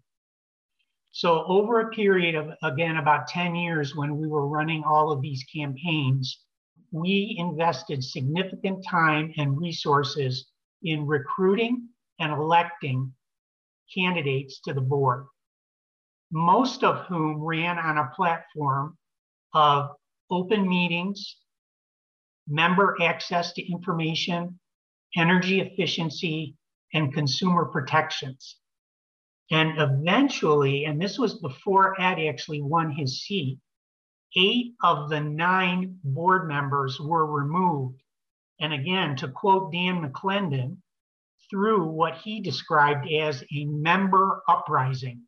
So, 1.11 1.43
over 1.45 1.81
a 1.81 1.89
period 1.89 2.35
of, 2.35 2.51
again, 2.63 2.97
about 2.97 3.27
10 3.27 3.53
years 3.55 3.95
when 3.95 4.17
we 4.17 4.27
were 4.27 4.47
running 4.47 4.83
all 4.83 5.11
of 5.11 5.21
these 5.21 5.43
campaigns, 5.43 6.39
we 6.91 7.35
invested 7.37 8.03
significant 8.03 8.85
time 8.87 9.33
and 9.37 9.59
resources 9.59 10.52
in 10.83 11.05
recruiting 11.05 11.89
and 12.19 12.31
electing 12.31 13.13
candidates 13.93 14.59
to 14.61 14.73
the 14.73 14.81
board, 14.81 15.25
most 16.31 16.83
of 16.83 17.05
whom 17.07 17.41
ran 17.41 17.77
on 17.77 17.97
a 17.97 18.11
platform 18.15 18.97
of 19.53 19.91
open 20.31 20.67
meetings, 20.67 21.37
member 22.47 22.97
access 23.01 23.53
to 23.53 23.71
information, 23.71 24.59
energy 25.15 25.61
efficiency, 25.61 26.55
and 26.93 27.13
consumer 27.13 27.65
protections. 27.65 28.57
And 29.51 29.79
eventually, 29.79 30.85
and 30.85 31.01
this 31.01 31.19
was 31.19 31.39
before 31.39 31.99
Ed 32.01 32.19
actually 32.19 32.61
won 32.61 32.91
his 32.91 33.23
seat, 33.23 33.59
eight 34.35 34.73
of 34.83 35.09
the 35.09 35.19
nine 35.19 35.99
board 36.03 36.47
members 36.47 36.99
were 36.99 37.25
removed. 37.25 38.01
And 38.59 38.73
again, 38.73 39.15
to 39.17 39.27
quote 39.27 39.71
Dan 39.71 40.01
McClendon, 40.01 40.77
through 41.49 41.85
what 41.85 42.17
he 42.17 42.41
described 42.41 43.07
as 43.11 43.43
a 43.53 43.65
member 43.65 44.41
uprising. 44.47 45.21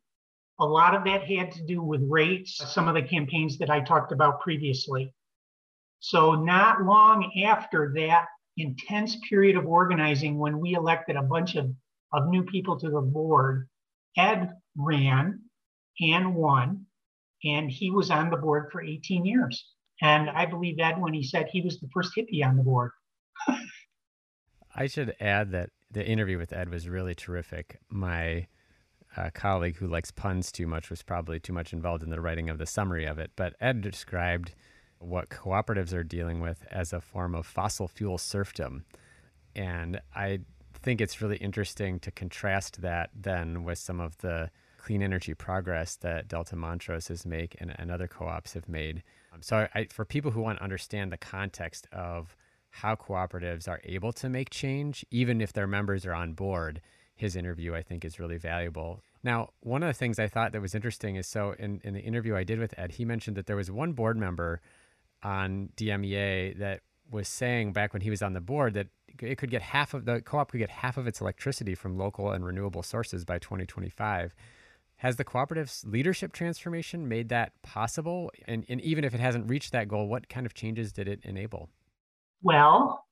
A 0.58 0.64
lot 0.64 0.94
of 0.94 1.04
that 1.04 1.24
had 1.24 1.52
to 1.52 1.66
do 1.66 1.82
with 1.82 2.00
rates, 2.08 2.56
some 2.72 2.88
of 2.88 2.94
the 2.94 3.02
campaigns 3.02 3.58
that 3.58 3.70
I 3.70 3.80
talked 3.80 4.10
about 4.10 4.40
previously. 4.40 5.12
So, 6.00 6.34
not 6.34 6.82
long 6.82 7.30
after 7.44 7.92
that 7.96 8.26
intense 8.56 9.16
period 9.28 9.56
of 9.56 9.66
organizing, 9.66 10.38
when 10.38 10.58
we 10.58 10.74
elected 10.74 11.16
a 11.16 11.22
bunch 11.22 11.56
of, 11.56 11.70
of 12.12 12.28
new 12.28 12.44
people 12.44 12.78
to 12.80 12.90
the 12.90 13.00
board, 13.00 13.68
Ed 14.16 14.50
ran 14.76 15.42
and 16.00 16.34
won, 16.34 16.86
and 17.44 17.70
he 17.70 17.90
was 17.90 18.10
on 18.10 18.30
the 18.30 18.36
board 18.36 18.72
for 18.72 18.82
18 18.82 19.24
years. 19.26 19.64
And 20.02 20.30
I 20.30 20.46
believe 20.46 20.78
Ed 20.78 21.00
when 21.00 21.14
he 21.14 21.22
said 21.22 21.48
he 21.48 21.62
was 21.62 21.78
the 21.80 21.88
first 21.92 22.12
hippie 22.16 22.44
on 22.44 22.56
the 22.56 22.62
board. 22.62 22.90
I 24.74 24.86
should 24.86 25.14
add 25.20 25.52
that 25.52 25.70
the 25.90 26.06
interview 26.06 26.38
with 26.38 26.52
Ed 26.52 26.68
was 26.68 26.88
really 26.88 27.14
terrific. 27.14 27.78
My 27.88 28.46
uh, 29.16 29.30
colleague 29.32 29.76
who 29.76 29.86
likes 29.86 30.10
puns 30.10 30.52
too 30.52 30.66
much 30.66 30.90
was 30.90 31.02
probably 31.02 31.40
too 31.40 31.52
much 31.52 31.72
involved 31.72 32.02
in 32.02 32.10
the 32.10 32.20
writing 32.20 32.50
of 32.50 32.58
the 32.58 32.66
summary 32.66 33.06
of 33.06 33.18
it, 33.18 33.30
but 33.36 33.54
Ed 33.60 33.80
described 33.80 34.52
what 34.98 35.30
cooperatives 35.30 35.94
are 35.94 36.04
dealing 36.04 36.40
with 36.40 36.66
as 36.70 36.92
a 36.92 37.00
form 37.00 37.34
of 37.34 37.46
fossil 37.46 37.88
fuel 37.88 38.18
serfdom. 38.18 38.84
And 39.54 40.00
I 40.14 40.40
think 40.82 41.00
it's 41.00 41.22
really 41.22 41.36
interesting 41.38 41.98
to 42.00 42.10
contrast 42.10 42.82
that 42.82 43.10
then 43.14 43.64
with 43.64 43.78
some 43.78 44.00
of 44.00 44.18
the 44.18 44.50
clean 44.78 45.02
energy 45.02 45.34
progress 45.34 45.96
that 45.96 46.28
Delta 46.28 46.54
Montrose 46.54 47.08
has 47.08 47.26
made 47.26 47.56
and, 47.58 47.74
and 47.78 47.90
other 47.90 48.06
co-ops 48.06 48.54
have 48.54 48.68
made. 48.68 49.02
Um, 49.32 49.42
so 49.42 49.66
I, 49.74 49.86
for 49.90 50.04
people 50.04 50.30
who 50.30 50.40
want 50.40 50.58
to 50.58 50.64
understand 50.64 51.10
the 51.10 51.16
context 51.16 51.88
of 51.92 52.36
how 52.80 52.94
cooperatives 52.94 53.66
are 53.66 53.80
able 53.84 54.12
to 54.12 54.28
make 54.28 54.50
change, 54.50 55.04
even 55.10 55.40
if 55.40 55.52
their 55.52 55.66
members 55.66 56.04
are 56.04 56.14
on 56.14 56.34
board, 56.34 56.82
his 57.14 57.34
interview 57.34 57.74
I 57.74 57.82
think 57.82 58.04
is 58.04 58.18
really 58.18 58.36
valuable. 58.36 59.00
Now, 59.22 59.48
one 59.60 59.82
of 59.82 59.88
the 59.88 59.94
things 59.94 60.18
I 60.18 60.28
thought 60.28 60.52
that 60.52 60.60
was 60.60 60.74
interesting 60.74 61.16
is 61.16 61.26
so 61.26 61.54
in, 61.58 61.80
in 61.84 61.94
the 61.94 62.00
interview 62.00 62.36
I 62.36 62.44
did 62.44 62.58
with 62.58 62.74
Ed, 62.78 62.92
he 62.92 63.04
mentioned 63.04 63.36
that 63.36 63.46
there 63.46 63.56
was 63.56 63.70
one 63.70 63.92
board 63.92 64.18
member 64.18 64.60
on 65.22 65.70
DMEA 65.76 66.58
that 66.58 66.80
was 67.10 67.28
saying 67.28 67.72
back 67.72 67.94
when 67.94 68.02
he 68.02 68.10
was 68.10 68.20
on 68.20 68.34
the 68.34 68.40
board 68.40 68.74
that 68.74 68.88
it 69.22 69.38
could 69.38 69.50
get 69.50 69.62
half 69.62 69.94
of 69.94 70.04
the 70.04 70.20
co-op 70.20 70.50
could 70.50 70.58
get 70.58 70.68
half 70.68 70.98
of 70.98 71.06
its 71.06 71.22
electricity 71.22 71.74
from 71.74 71.96
local 71.96 72.30
and 72.30 72.44
renewable 72.44 72.82
sources 72.82 73.24
by 73.24 73.38
2025. 73.38 74.34
Has 74.96 75.16
the 75.16 75.24
cooperative's 75.24 75.84
leadership 75.86 76.32
transformation 76.32 77.08
made 77.08 77.30
that 77.30 77.52
possible? 77.62 78.30
And, 78.46 78.66
and 78.68 78.82
even 78.82 79.02
if 79.02 79.14
it 79.14 79.20
hasn't 79.20 79.48
reached 79.48 79.72
that 79.72 79.88
goal, 79.88 80.08
what 80.08 80.28
kind 80.28 80.44
of 80.44 80.52
changes 80.52 80.92
did 80.92 81.08
it 81.08 81.20
enable? 81.22 81.70
Well, 82.46 83.04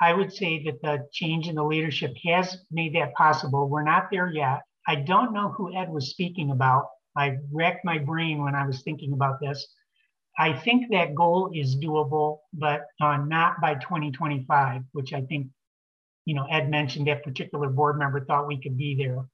I 0.00 0.14
would 0.14 0.32
say 0.32 0.64
that 0.64 0.80
the 0.80 1.06
change 1.12 1.46
in 1.46 1.56
the 1.56 1.62
leadership 1.62 2.14
has 2.24 2.56
made 2.70 2.94
that 2.94 3.12
possible. 3.12 3.68
We're 3.68 3.82
not 3.82 4.08
there 4.10 4.30
yet. 4.32 4.62
I 4.86 4.94
don't 4.94 5.34
know 5.34 5.50
who 5.50 5.76
Ed 5.76 5.90
was 5.90 6.08
speaking 6.08 6.52
about. 6.52 6.86
I 7.14 7.36
racked 7.52 7.84
my 7.84 7.98
brain 7.98 8.42
when 8.42 8.54
I 8.54 8.66
was 8.66 8.80
thinking 8.80 9.12
about 9.12 9.40
this. 9.40 9.68
I 10.38 10.54
think 10.54 10.90
that 10.90 11.14
goal 11.14 11.50
is 11.54 11.76
doable, 11.76 12.38
but 12.54 12.86
uh, 12.98 13.18
not 13.18 13.60
by 13.60 13.74
2025, 13.74 14.80
which 14.92 15.12
I 15.12 15.20
think 15.20 15.48
you 16.24 16.34
know, 16.34 16.46
Ed 16.50 16.70
mentioned 16.70 17.08
that 17.08 17.22
particular 17.22 17.68
board 17.68 17.98
member 17.98 18.24
thought 18.24 18.46
we 18.46 18.62
could 18.62 18.78
be 18.78 18.96
there. 18.96 19.28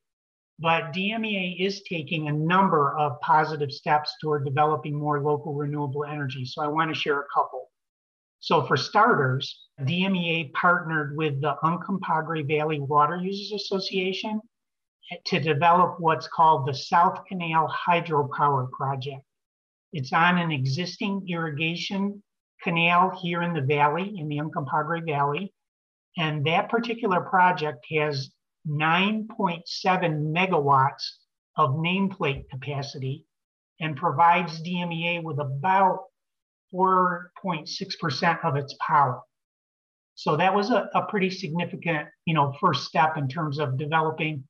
But 0.59 0.93
DMEA 0.93 1.61
is 1.65 1.83
taking 1.89 2.27
a 2.27 2.33
number 2.33 2.97
of 2.99 3.21
positive 3.21 3.71
steps 3.71 4.17
toward 4.21 4.45
developing 4.45 4.99
more 4.99 5.21
local 5.21 5.55
renewable 5.55 6.05
energy. 6.05 6.45
So 6.45 6.61
I 6.61 6.67
want 6.67 6.93
to 6.93 7.01
share 7.01 7.21
a 7.21 7.27
couple. 7.33 7.71
So 8.45 8.63
for 8.67 8.77
starters, 8.77 9.59
DMEA 9.81 10.53
partnered 10.53 11.17
with 11.17 11.41
the 11.41 11.57
Uncompahgre 11.65 12.47
Valley 12.47 12.79
Water 12.79 13.17
Users 13.17 13.63
Association 13.63 14.39
to 15.25 15.41
develop 15.41 15.99
what's 15.99 16.29
called 16.29 16.67
the 16.67 16.75
South 16.75 17.25
Canal 17.25 17.75
Hydropower 17.89 18.71
Project. 18.71 19.23
It's 19.95 20.13
on 20.13 20.37
an 20.37 20.53
existing 20.53 21.27
irrigation 21.27 22.23
canal 22.63 23.19
here 23.19 23.41
in 23.41 23.55
the 23.55 23.63
valley, 23.63 24.15
in 24.19 24.29
the 24.29 24.37
Uncompahgre 24.37 25.07
Valley. 25.07 25.55
And 26.19 26.45
that 26.45 26.69
particular 26.69 27.23
project 27.23 27.87
has 27.93 28.31
9.7 28.69 29.63
megawatts 29.87 31.13
of 31.57 31.71
nameplate 31.77 32.51
capacity 32.51 33.25
and 33.81 33.97
provides 33.97 34.61
DMEA 34.61 35.23
with 35.23 35.39
about 35.39 36.01
4.6% 36.75 38.45
of 38.45 38.57
its 38.57 38.75
power. 38.81 39.21
So 40.17 40.37
that 40.37 40.55
was 40.55 40.71
a, 40.71 40.89
a 40.95 41.07
pretty 41.07 41.31
significant, 41.31 42.09
you 42.25 42.35
know, 42.35 42.55
first 42.61 42.85
step 42.85 43.17
in 43.17 43.29
terms 43.29 43.59
of 43.59 43.79
developing 43.79 44.45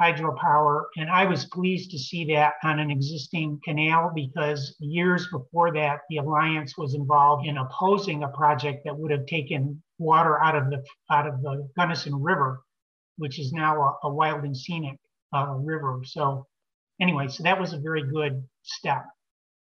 hydropower. 0.00 0.84
And 0.96 1.08
I 1.10 1.24
was 1.24 1.46
pleased 1.46 1.90
to 1.92 1.98
see 1.98 2.26
that 2.34 2.54
on 2.62 2.78
an 2.78 2.90
existing 2.90 3.60
canal 3.64 4.12
because 4.14 4.76
years 4.78 5.26
before 5.32 5.72
that, 5.72 6.00
the 6.10 6.18
Alliance 6.18 6.76
was 6.76 6.94
involved 6.94 7.46
in 7.46 7.56
opposing 7.56 8.22
a 8.22 8.28
project 8.28 8.84
that 8.84 8.96
would 8.96 9.10
have 9.10 9.26
taken 9.26 9.82
water 9.98 10.40
out 10.42 10.54
of 10.54 10.68
the 10.70 10.84
out 11.10 11.26
of 11.26 11.40
the 11.42 11.66
Gunnison 11.76 12.14
River, 12.22 12.60
which 13.16 13.38
is 13.38 13.52
now 13.52 13.80
a, 14.02 14.08
a 14.08 14.12
wild 14.12 14.44
and 14.44 14.56
scenic 14.56 14.98
uh, 15.34 15.54
river. 15.58 16.00
So 16.04 16.46
anyway, 17.00 17.28
so 17.28 17.42
that 17.44 17.58
was 17.58 17.72
a 17.72 17.78
very 17.78 18.02
good 18.02 18.44
step. 18.62 19.04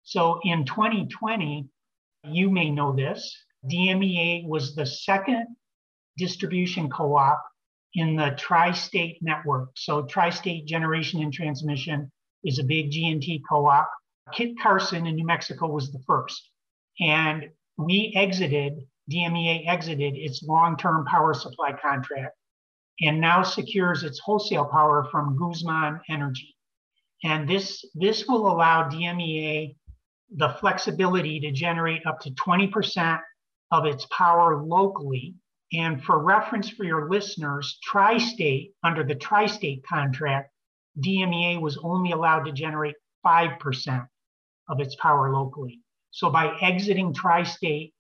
So 0.04 0.40
in 0.44 0.66
2020, 0.66 1.68
you 2.24 2.50
may 2.50 2.70
know 2.70 2.96
this, 2.96 3.36
DMEA 3.70 4.48
was 4.48 4.76
the 4.76 4.86
second 4.86 5.48
distribution 6.18 6.90
co-op 6.90 7.42
in 7.96 8.16
the 8.16 8.36
tri-state 8.38 9.20
network. 9.22 9.70
So 9.76 10.04
tri-state 10.04 10.66
generation 10.66 11.22
and 11.22 11.34
transmission 11.34 12.12
is 12.44 12.60
a 12.60 12.64
big 12.64 12.92
G&T 12.92 13.44
co-op. 13.50 13.90
Kit 14.34 14.54
Carson 14.62 15.06
in 15.06 15.16
New 15.16 15.26
Mexico 15.26 15.68
was 15.68 15.92
the 15.92 16.02
first. 16.08 16.50
And 17.00 17.50
we 17.78 18.14
exited, 18.16 18.74
DMEA 19.12 19.68
exited 19.68 20.16
its 20.16 20.44
long-term 20.44 21.06
power 21.06 21.34
supply 21.34 21.74
contract 21.74 22.36
and 23.02 23.20
now 23.20 23.44
secures 23.44 24.04
its 24.04 24.20
wholesale 24.20 24.66
power 24.66 25.08
from 25.12 25.38
Guzman 25.38 26.00
Energy. 26.10 26.56
And 27.24 27.48
this, 27.48 27.84
this 27.96 28.28
will 28.28 28.48
allow 28.48 28.90
DMEA 28.90 29.76
the 30.36 30.50
flexibility 30.60 31.40
to 31.40 31.52
generate 31.52 32.06
up 32.06 32.20
to 32.22 32.32
20% 32.32 33.20
of 33.72 33.86
its 33.86 34.06
power 34.12 34.64
locally 34.64 35.36
and 35.74 36.04
for 36.04 36.20
reference 36.20 36.70
for 36.70 36.84
your 36.84 37.10
listeners, 37.10 37.80
Tri 37.82 38.20
State, 38.20 38.74
under 38.84 39.04
the 39.04 39.16
Tri 39.16 39.48
State 39.48 39.84
contract, 39.84 40.52
DMEA 41.04 41.60
was 41.60 41.80
only 41.84 42.12
allowed 42.12 42.44
to 42.44 42.52
generate 42.52 42.96
5% 43.26 44.08
of 44.70 44.80
its 44.80 44.96
power 44.96 45.34
locally. 45.34 45.80
So 46.12 46.30
by 46.30 46.56
exiting 46.62 47.12
Tri 47.12 47.42
State 47.42 47.94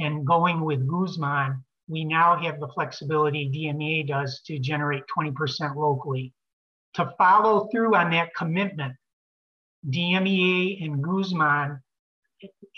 and 0.00 0.26
going 0.26 0.62
with 0.62 0.88
Guzman, 0.88 1.64
we 1.88 2.04
now 2.04 2.36
have 2.36 2.58
the 2.58 2.68
flexibility 2.68 3.48
DMEA 3.48 4.08
does 4.08 4.40
to 4.46 4.58
generate 4.58 5.04
20% 5.16 5.76
locally. 5.76 6.32
To 6.94 7.14
follow 7.16 7.68
through 7.68 7.94
on 7.94 8.10
that 8.10 8.34
commitment, 8.34 8.94
DMEA 9.88 10.84
and 10.84 11.02
Guzman, 11.02 11.80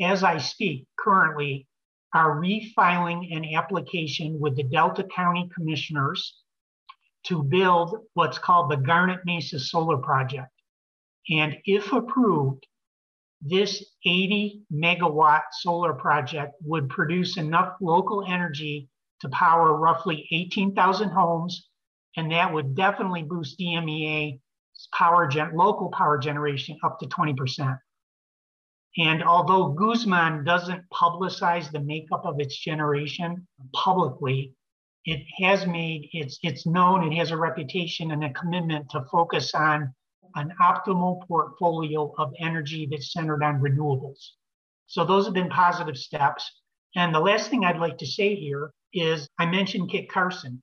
as 0.01 0.23
I 0.23 0.39
speak 0.39 0.87
currently, 0.99 1.67
are 2.15 2.41
refiling 2.41 3.35
an 3.35 3.55
application 3.55 4.39
with 4.39 4.57
the 4.57 4.65
Delta 4.65 5.05
County 5.05 5.49
Commissioners 5.55 6.43
to 7.25 7.43
build 7.43 7.97
what's 8.15 8.39
called 8.39 8.71
the 8.71 8.77
Garnet 8.77 9.21
Mesa 9.25 9.59
Solar 9.59 9.99
Project. 9.99 10.51
And 11.31 11.57
if 11.65 11.93
approved, 11.93 12.67
this 13.41 13.85
80 14.05 14.63
megawatt 14.73 15.43
solar 15.53 15.95
project 15.95 16.55
would 16.63 16.89
produce 16.89 17.37
enough 17.37 17.75
local 17.81 18.25
energy 18.25 18.89
to 19.21 19.29
power 19.29 19.77
roughly 19.77 20.27
18,000 20.31 21.11
homes, 21.11 21.69
and 22.17 22.31
that 22.33 22.53
would 22.53 22.75
definitely 22.77 23.23
boost 23.23 23.59
DMEA 23.59 24.41
power 24.93 25.27
gen- 25.27 25.57
local 25.57 25.91
power 25.91 26.19
generation 26.19 26.79
up 26.85 26.99
to 27.01 27.07
20%. 27.07 27.79
And 28.99 29.23
although 29.23 29.71
Guzman 29.71 30.45
doesn't 30.45 30.85
publicize 30.93 31.71
the 31.71 31.81
makeup 31.81 32.23
of 32.25 32.41
its 32.41 32.57
generation 32.57 33.47
publicly, 33.73 34.53
it 35.05 35.25
has 35.43 35.67
made 35.67 36.09
it's 36.13 36.39
it's 36.43 36.67
known, 36.67 37.11
it 37.11 37.17
has 37.17 37.31
a 37.31 37.37
reputation 37.37 38.13
and 38.13 38.23
a 38.23 38.33
commitment 38.35 38.89
to 38.91 39.05
focus 39.11 39.55
on 39.55 39.93
an 40.35 40.53
optimal 40.61 41.27
portfolio 41.27 42.13
of 42.19 42.33
energy 42.39 42.87
that's 42.91 43.13
centered 43.13 43.43
on 43.43 43.61
renewables. 43.61 44.31
So 44.87 45.05
those 45.05 45.25
have 45.25 45.35
been 45.35 45.49
positive 45.49 45.97
steps. 45.97 46.51
And 46.95 47.15
the 47.15 47.21
last 47.21 47.51
thing 47.51 47.65
I'd 47.65 47.79
like 47.81 47.99
to 47.99 48.07
say 48.07 48.35
here 48.35 48.73
is 48.93 49.27
I 49.39 49.47
mentioned 49.47 49.91
Kit 49.91 50.11
Carson. 50.11 50.63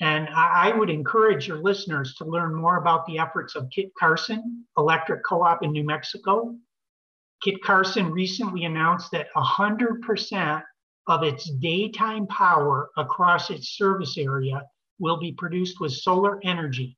And 0.00 0.28
I, 0.30 0.72
would 0.76 0.90
encourage 0.90 1.46
your 1.46 1.58
listeners 1.58 2.14
to 2.14 2.24
learn 2.24 2.54
more 2.54 2.78
about 2.78 3.06
the 3.06 3.18
efforts 3.18 3.54
of 3.54 3.68
Kit 3.70 3.92
Carson 3.98 4.64
Electric 4.78 5.22
Co 5.24 5.42
op 5.42 5.62
in 5.62 5.70
New 5.70 5.84
Mexico 5.84 6.56
Kit 7.42 7.60
Carson 7.62 8.12
recently 8.12 8.64
announced 8.64 9.10
that 9.10 9.26
100% 9.34 10.62
of 11.08 11.22
its 11.24 11.50
daytime 11.50 12.26
power 12.28 12.90
across 12.96 13.50
its 13.50 13.76
service 13.76 14.16
area 14.16 14.62
will 15.00 15.18
be 15.18 15.32
produced 15.32 15.80
with 15.80 15.92
solar 15.92 16.38
energy. 16.44 16.96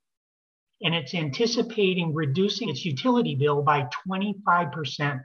And 0.82 0.94
it's 0.94 1.14
anticipating 1.14 2.12
reducing 2.12 2.68
its 2.68 2.84
utility 2.84 3.34
bill 3.34 3.62
by 3.62 3.88
25%. 4.06 5.22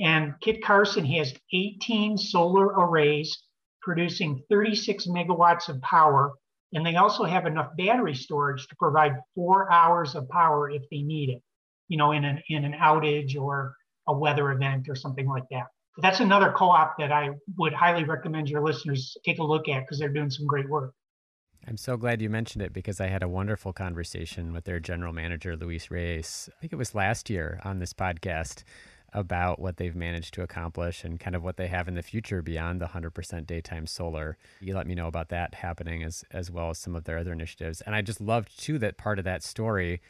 And 0.00 0.34
Kit 0.42 0.62
Carson 0.62 1.06
has 1.06 1.34
18 1.54 2.18
solar 2.18 2.66
arrays 2.66 3.42
producing 3.88 4.42
36 4.50 5.06
megawatts 5.06 5.70
of 5.70 5.80
power. 5.80 6.34
And 6.74 6.84
they 6.84 6.96
also 6.96 7.24
have 7.24 7.46
enough 7.46 7.70
battery 7.78 8.14
storage 8.14 8.66
to 8.68 8.76
provide 8.76 9.12
four 9.34 9.72
hours 9.72 10.14
of 10.14 10.28
power 10.28 10.70
if 10.70 10.82
they 10.90 11.00
need 11.00 11.30
it, 11.30 11.42
you 11.88 11.96
know, 11.96 12.12
in 12.12 12.22
an, 12.26 12.42
in 12.50 12.66
an 12.66 12.74
outage 12.74 13.34
or 13.34 13.74
a 14.06 14.12
weather 14.12 14.52
event 14.52 14.90
or 14.90 14.94
something 14.94 15.26
like 15.26 15.44
that. 15.50 15.68
That's 15.96 16.20
another 16.20 16.52
co-op 16.54 16.98
that 16.98 17.10
I 17.12 17.30
would 17.56 17.72
highly 17.72 18.04
recommend 18.04 18.50
your 18.50 18.62
listeners 18.62 19.16
take 19.24 19.38
a 19.38 19.42
look 19.42 19.70
at 19.70 19.84
because 19.84 19.98
they're 19.98 20.10
doing 20.10 20.30
some 20.30 20.46
great 20.46 20.68
work. 20.68 20.92
I'm 21.66 21.78
so 21.78 21.96
glad 21.96 22.20
you 22.20 22.28
mentioned 22.28 22.62
it 22.62 22.74
because 22.74 23.00
I 23.00 23.06
had 23.06 23.22
a 23.22 23.28
wonderful 23.28 23.72
conversation 23.72 24.52
with 24.52 24.64
their 24.64 24.80
general 24.80 25.14
manager, 25.14 25.56
Luis 25.56 25.90
Reyes. 25.90 26.50
I 26.54 26.60
think 26.60 26.74
it 26.74 26.76
was 26.76 26.94
last 26.94 27.30
year 27.30 27.58
on 27.64 27.78
this 27.78 27.94
podcast 27.94 28.64
about 29.12 29.58
what 29.58 29.76
they've 29.76 29.96
managed 29.96 30.34
to 30.34 30.42
accomplish 30.42 31.04
and 31.04 31.18
kind 31.18 31.34
of 31.34 31.42
what 31.42 31.56
they 31.56 31.68
have 31.68 31.88
in 31.88 31.94
the 31.94 32.02
future 32.02 32.42
beyond 32.42 32.80
the 32.80 32.86
100% 32.86 33.46
daytime 33.46 33.86
solar. 33.86 34.36
You 34.60 34.74
let 34.74 34.86
me 34.86 34.94
know 34.94 35.06
about 35.06 35.28
that 35.30 35.54
happening 35.54 36.02
as 36.02 36.24
as 36.30 36.50
well 36.50 36.70
as 36.70 36.78
some 36.78 36.94
of 36.94 37.04
their 37.04 37.18
other 37.18 37.32
initiatives. 37.32 37.80
And 37.80 37.94
I 37.94 38.02
just 38.02 38.20
loved 38.20 38.60
too 38.60 38.78
that 38.78 38.98
part 38.98 39.18
of 39.18 39.24
that 39.24 39.42
story 39.42 40.00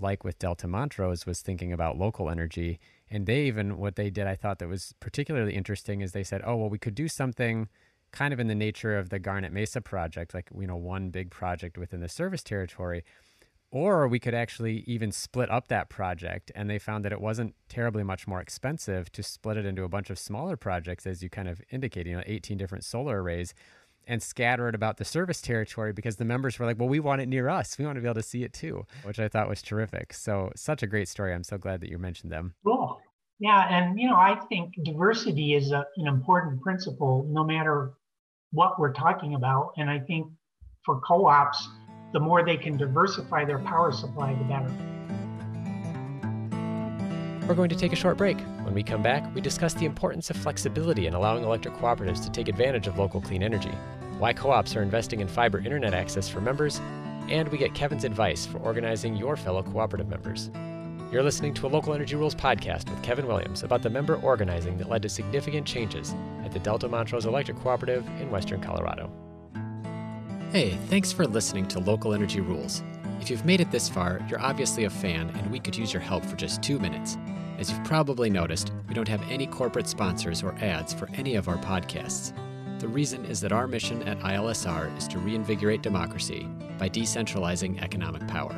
like 0.00 0.24
with 0.24 0.38
Delta 0.40 0.66
Montrose 0.66 1.24
was 1.24 1.40
thinking 1.40 1.72
about 1.72 1.96
local 1.96 2.28
energy 2.28 2.80
and 3.10 3.26
they 3.26 3.42
even, 3.42 3.76
what 3.76 3.96
they 3.96 4.10
did, 4.10 4.26
I 4.26 4.34
thought 4.34 4.58
that 4.58 4.68
was 4.68 4.94
particularly 4.98 5.54
interesting 5.54 6.00
is 6.00 6.12
they 6.12 6.24
said, 6.24 6.42
oh, 6.44 6.56
well, 6.56 6.68
we 6.68 6.78
could 6.78 6.94
do 6.94 7.08
something 7.08 7.68
kind 8.12 8.32
of 8.32 8.40
in 8.40 8.46
the 8.46 8.54
nature 8.54 8.96
of 8.96 9.10
the 9.10 9.18
Garnet 9.18 9.52
Mesa 9.52 9.80
project, 9.80 10.34
like, 10.34 10.48
you 10.58 10.66
know, 10.66 10.76
one 10.76 11.10
big 11.10 11.30
project 11.30 11.76
within 11.76 12.00
the 12.00 12.08
service 12.08 12.42
territory. 12.42 13.04
Or 13.74 14.06
we 14.06 14.20
could 14.20 14.34
actually 14.34 14.84
even 14.86 15.10
split 15.10 15.50
up 15.50 15.66
that 15.66 15.88
project. 15.88 16.52
And 16.54 16.70
they 16.70 16.78
found 16.78 17.04
that 17.04 17.10
it 17.10 17.20
wasn't 17.20 17.56
terribly 17.68 18.04
much 18.04 18.28
more 18.28 18.40
expensive 18.40 19.10
to 19.10 19.22
split 19.24 19.56
it 19.56 19.66
into 19.66 19.82
a 19.82 19.88
bunch 19.88 20.10
of 20.10 20.18
smaller 20.18 20.56
projects, 20.56 21.08
as 21.08 21.24
you 21.24 21.28
kind 21.28 21.48
of 21.48 21.60
indicated, 21.72 22.08
you 22.08 22.16
know, 22.16 22.22
18 22.24 22.56
different 22.56 22.84
solar 22.84 23.20
arrays 23.20 23.52
and 24.06 24.22
scatter 24.22 24.68
it 24.68 24.76
about 24.76 24.98
the 24.98 25.04
service 25.04 25.40
territory 25.40 25.92
because 25.92 26.16
the 26.16 26.24
members 26.24 26.56
were 26.56 26.66
like, 26.66 26.78
well, 26.78 26.88
we 26.88 27.00
want 27.00 27.20
it 27.20 27.26
near 27.26 27.48
us. 27.48 27.76
We 27.76 27.84
want 27.84 27.96
to 27.96 28.00
be 28.00 28.06
able 28.06 28.14
to 28.14 28.22
see 28.22 28.44
it 28.44 28.52
too, 28.52 28.86
which 29.02 29.18
I 29.18 29.26
thought 29.26 29.48
was 29.48 29.60
terrific. 29.60 30.12
So, 30.12 30.52
such 30.54 30.84
a 30.84 30.86
great 30.86 31.08
story. 31.08 31.34
I'm 31.34 31.42
so 31.42 31.58
glad 31.58 31.80
that 31.80 31.90
you 31.90 31.98
mentioned 31.98 32.30
them. 32.30 32.54
Cool. 32.64 33.00
Yeah. 33.40 33.66
And, 33.68 33.98
you 33.98 34.08
know, 34.08 34.16
I 34.16 34.38
think 34.48 34.74
diversity 34.84 35.54
is 35.54 35.72
a, 35.72 35.84
an 35.96 36.06
important 36.06 36.62
principle 36.62 37.26
no 37.28 37.42
matter 37.42 37.94
what 38.52 38.78
we're 38.78 38.92
talking 38.92 39.34
about. 39.34 39.72
And 39.76 39.90
I 39.90 39.98
think 39.98 40.28
for 40.84 41.00
co 41.00 41.26
ops, 41.26 41.68
the 42.14 42.20
more 42.20 42.44
they 42.44 42.56
can 42.56 42.76
diversify 42.76 43.44
their 43.44 43.58
power 43.58 43.90
supply, 43.90 44.32
the 44.34 44.44
better. 44.44 44.70
We're 47.48 47.56
going 47.56 47.70
to 47.70 47.76
take 47.76 47.92
a 47.92 47.96
short 47.96 48.16
break. 48.16 48.38
When 48.62 48.72
we 48.72 48.84
come 48.84 49.02
back, 49.02 49.34
we 49.34 49.40
discuss 49.40 49.74
the 49.74 49.84
importance 49.84 50.30
of 50.30 50.36
flexibility 50.36 51.08
in 51.08 51.14
allowing 51.14 51.42
electric 51.42 51.74
cooperatives 51.74 52.22
to 52.22 52.30
take 52.30 52.46
advantage 52.46 52.86
of 52.86 52.98
local 52.98 53.20
clean 53.20 53.42
energy. 53.42 53.72
why 54.18 54.32
co 54.32 54.50
ops 54.50 54.76
are 54.76 54.82
investing 54.82 55.20
in 55.20 55.26
fiber 55.26 55.58
internet 55.58 55.92
access 55.92 56.28
for 56.28 56.40
members, 56.40 56.80
and 57.28 57.48
we 57.48 57.58
get 57.58 57.74
Kevin's 57.74 58.04
advice 58.04 58.46
for 58.46 58.58
organizing 58.58 59.16
your 59.16 59.36
fellow 59.36 59.64
cooperative 59.64 60.08
members. 60.08 60.50
You're 61.10 61.24
listening 61.24 61.52
to 61.54 61.66
a 61.66 61.68
Local 61.68 61.94
Energy 61.94 62.14
Rules 62.14 62.34
podcast 62.34 62.88
with 62.88 63.02
Kevin 63.02 63.26
Williams 63.26 63.64
about 63.64 63.82
the 63.82 63.90
member 63.90 64.16
organizing 64.16 64.78
that 64.78 64.88
led 64.88 65.02
to 65.02 65.08
significant 65.08 65.66
changes 65.66 66.14
at 66.44 66.52
the 66.52 66.60
Delta 66.60 66.88
Montrose 66.88 67.26
Electric 67.26 67.58
Cooperative 67.58 68.06
in 68.20 68.30
Western 68.30 68.60
Colorado. 68.60 69.10
Hey, 70.54 70.78
thanks 70.86 71.10
for 71.10 71.26
listening 71.26 71.66
to 71.66 71.80
Local 71.80 72.14
Energy 72.14 72.40
Rules. 72.40 72.84
If 73.20 73.28
you've 73.28 73.44
made 73.44 73.60
it 73.60 73.72
this 73.72 73.88
far, 73.88 74.24
you're 74.28 74.40
obviously 74.40 74.84
a 74.84 74.88
fan, 74.88 75.30
and 75.30 75.50
we 75.50 75.58
could 75.58 75.74
use 75.74 75.92
your 75.92 76.00
help 76.00 76.24
for 76.24 76.36
just 76.36 76.62
two 76.62 76.78
minutes. 76.78 77.18
As 77.58 77.72
you've 77.72 77.82
probably 77.82 78.30
noticed, 78.30 78.70
we 78.86 78.94
don't 78.94 79.08
have 79.08 79.28
any 79.28 79.48
corporate 79.48 79.88
sponsors 79.88 80.44
or 80.44 80.54
ads 80.60 80.94
for 80.94 81.08
any 81.14 81.34
of 81.34 81.48
our 81.48 81.56
podcasts. 81.56 82.32
The 82.78 82.86
reason 82.86 83.24
is 83.24 83.40
that 83.40 83.50
our 83.50 83.66
mission 83.66 84.04
at 84.04 84.20
ILSR 84.20 84.96
is 84.96 85.08
to 85.08 85.18
reinvigorate 85.18 85.82
democracy 85.82 86.46
by 86.78 86.88
decentralizing 86.88 87.82
economic 87.82 88.24
power. 88.28 88.54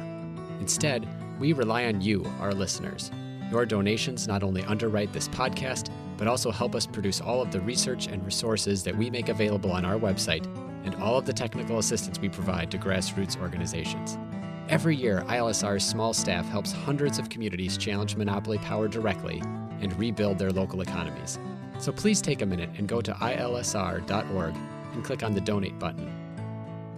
Instead, 0.60 1.08
we 1.40 1.54
rely 1.54 1.86
on 1.86 2.02
you, 2.02 2.30
our 2.40 2.52
listeners. 2.52 3.10
Your 3.50 3.64
donations 3.64 4.28
not 4.28 4.42
only 4.42 4.62
underwrite 4.64 5.14
this 5.14 5.28
podcast, 5.28 5.88
but 6.18 6.28
also 6.28 6.50
help 6.50 6.74
us 6.74 6.86
produce 6.86 7.22
all 7.22 7.40
of 7.40 7.52
the 7.52 7.60
research 7.60 8.06
and 8.06 8.22
resources 8.22 8.84
that 8.84 8.94
we 8.94 9.08
make 9.08 9.30
available 9.30 9.72
on 9.72 9.86
our 9.86 9.98
website 9.98 10.46
and 10.86 10.94
all 11.02 11.18
of 11.18 11.26
the 11.26 11.32
technical 11.32 11.78
assistance 11.78 12.18
we 12.18 12.30
provide 12.30 12.70
to 12.70 12.78
grassroots 12.78 13.38
organizations. 13.38 14.16
Every 14.68 14.96
year, 14.96 15.22
ILSR's 15.28 15.86
small 15.86 16.14
staff 16.14 16.48
helps 16.48 16.72
hundreds 16.72 17.18
of 17.18 17.28
communities 17.28 17.76
challenge 17.76 18.16
monopoly 18.16 18.58
power 18.58 18.88
directly 18.88 19.42
and 19.80 19.96
rebuild 19.98 20.38
their 20.38 20.50
local 20.50 20.80
economies. 20.80 21.38
So 21.78 21.92
please 21.92 22.22
take 22.22 22.42
a 22.42 22.46
minute 22.46 22.70
and 22.78 22.88
go 22.88 23.00
to 23.00 23.12
ilsr.org 23.12 24.56
and 24.92 25.04
click 25.04 25.22
on 25.22 25.34
the 25.34 25.40
donate 25.40 25.78
button. 25.78 26.08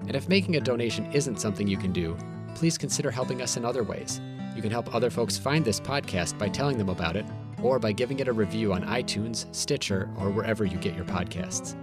And 0.07 0.15
if 0.15 0.29
making 0.29 0.57
a 0.57 0.61
donation 0.61 1.11
isn't 1.13 1.41
something 1.41 1.67
you 1.67 1.77
can 1.77 1.93
do, 1.93 2.17
please 2.55 2.79
consider 2.79 3.11
helping 3.11 3.43
us 3.43 3.57
in 3.57 3.65
other 3.65 3.83
ways. 3.83 4.21
You 4.55 4.63
can 4.63 4.71
help 4.71 4.95
other 4.95 5.11
folks 5.11 5.37
find 5.37 5.65
this 5.65 5.81
podcast 5.81 6.39
by 6.39 6.49
telling 6.49 6.79
them 6.79 6.89
about 6.89 7.17
it 7.17 7.27
or 7.63 7.79
by 7.79 7.93
giving 7.93 8.21
it 8.21 8.29
a 8.29 8.33
review 8.33 8.73
on 8.73 8.85
iTunes, 8.85 9.53
Stitcher, 9.55 10.09
or 10.19 10.31
wherever 10.31 10.65
you 10.65 10.79
get 10.79 10.95
your 10.95 11.05
podcasts. 11.05 11.77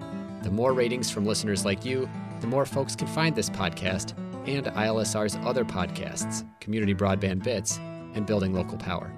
The 0.46 0.52
more 0.52 0.74
ratings 0.74 1.10
from 1.10 1.26
listeners 1.26 1.66
like 1.66 1.84
you, 1.84 2.08
the 2.40 2.46
more 2.46 2.68
folks 2.68 2.96
can 2.96 3.08
find 3.08 3.36
this 3.36 3.50
podcast 3.50 4.16
and 4.48 4.68
ILSR's 4.68 5.36
other 5.38 5.66
podcasts, 5.66 6.48
Community 6.60 6.94
Broadband 6.94 7.44
Bits 7.44 7.80
and 8.14 8.28
Building 8.28 8.54
Local 8.54 8.78
Power. 8.78 9.12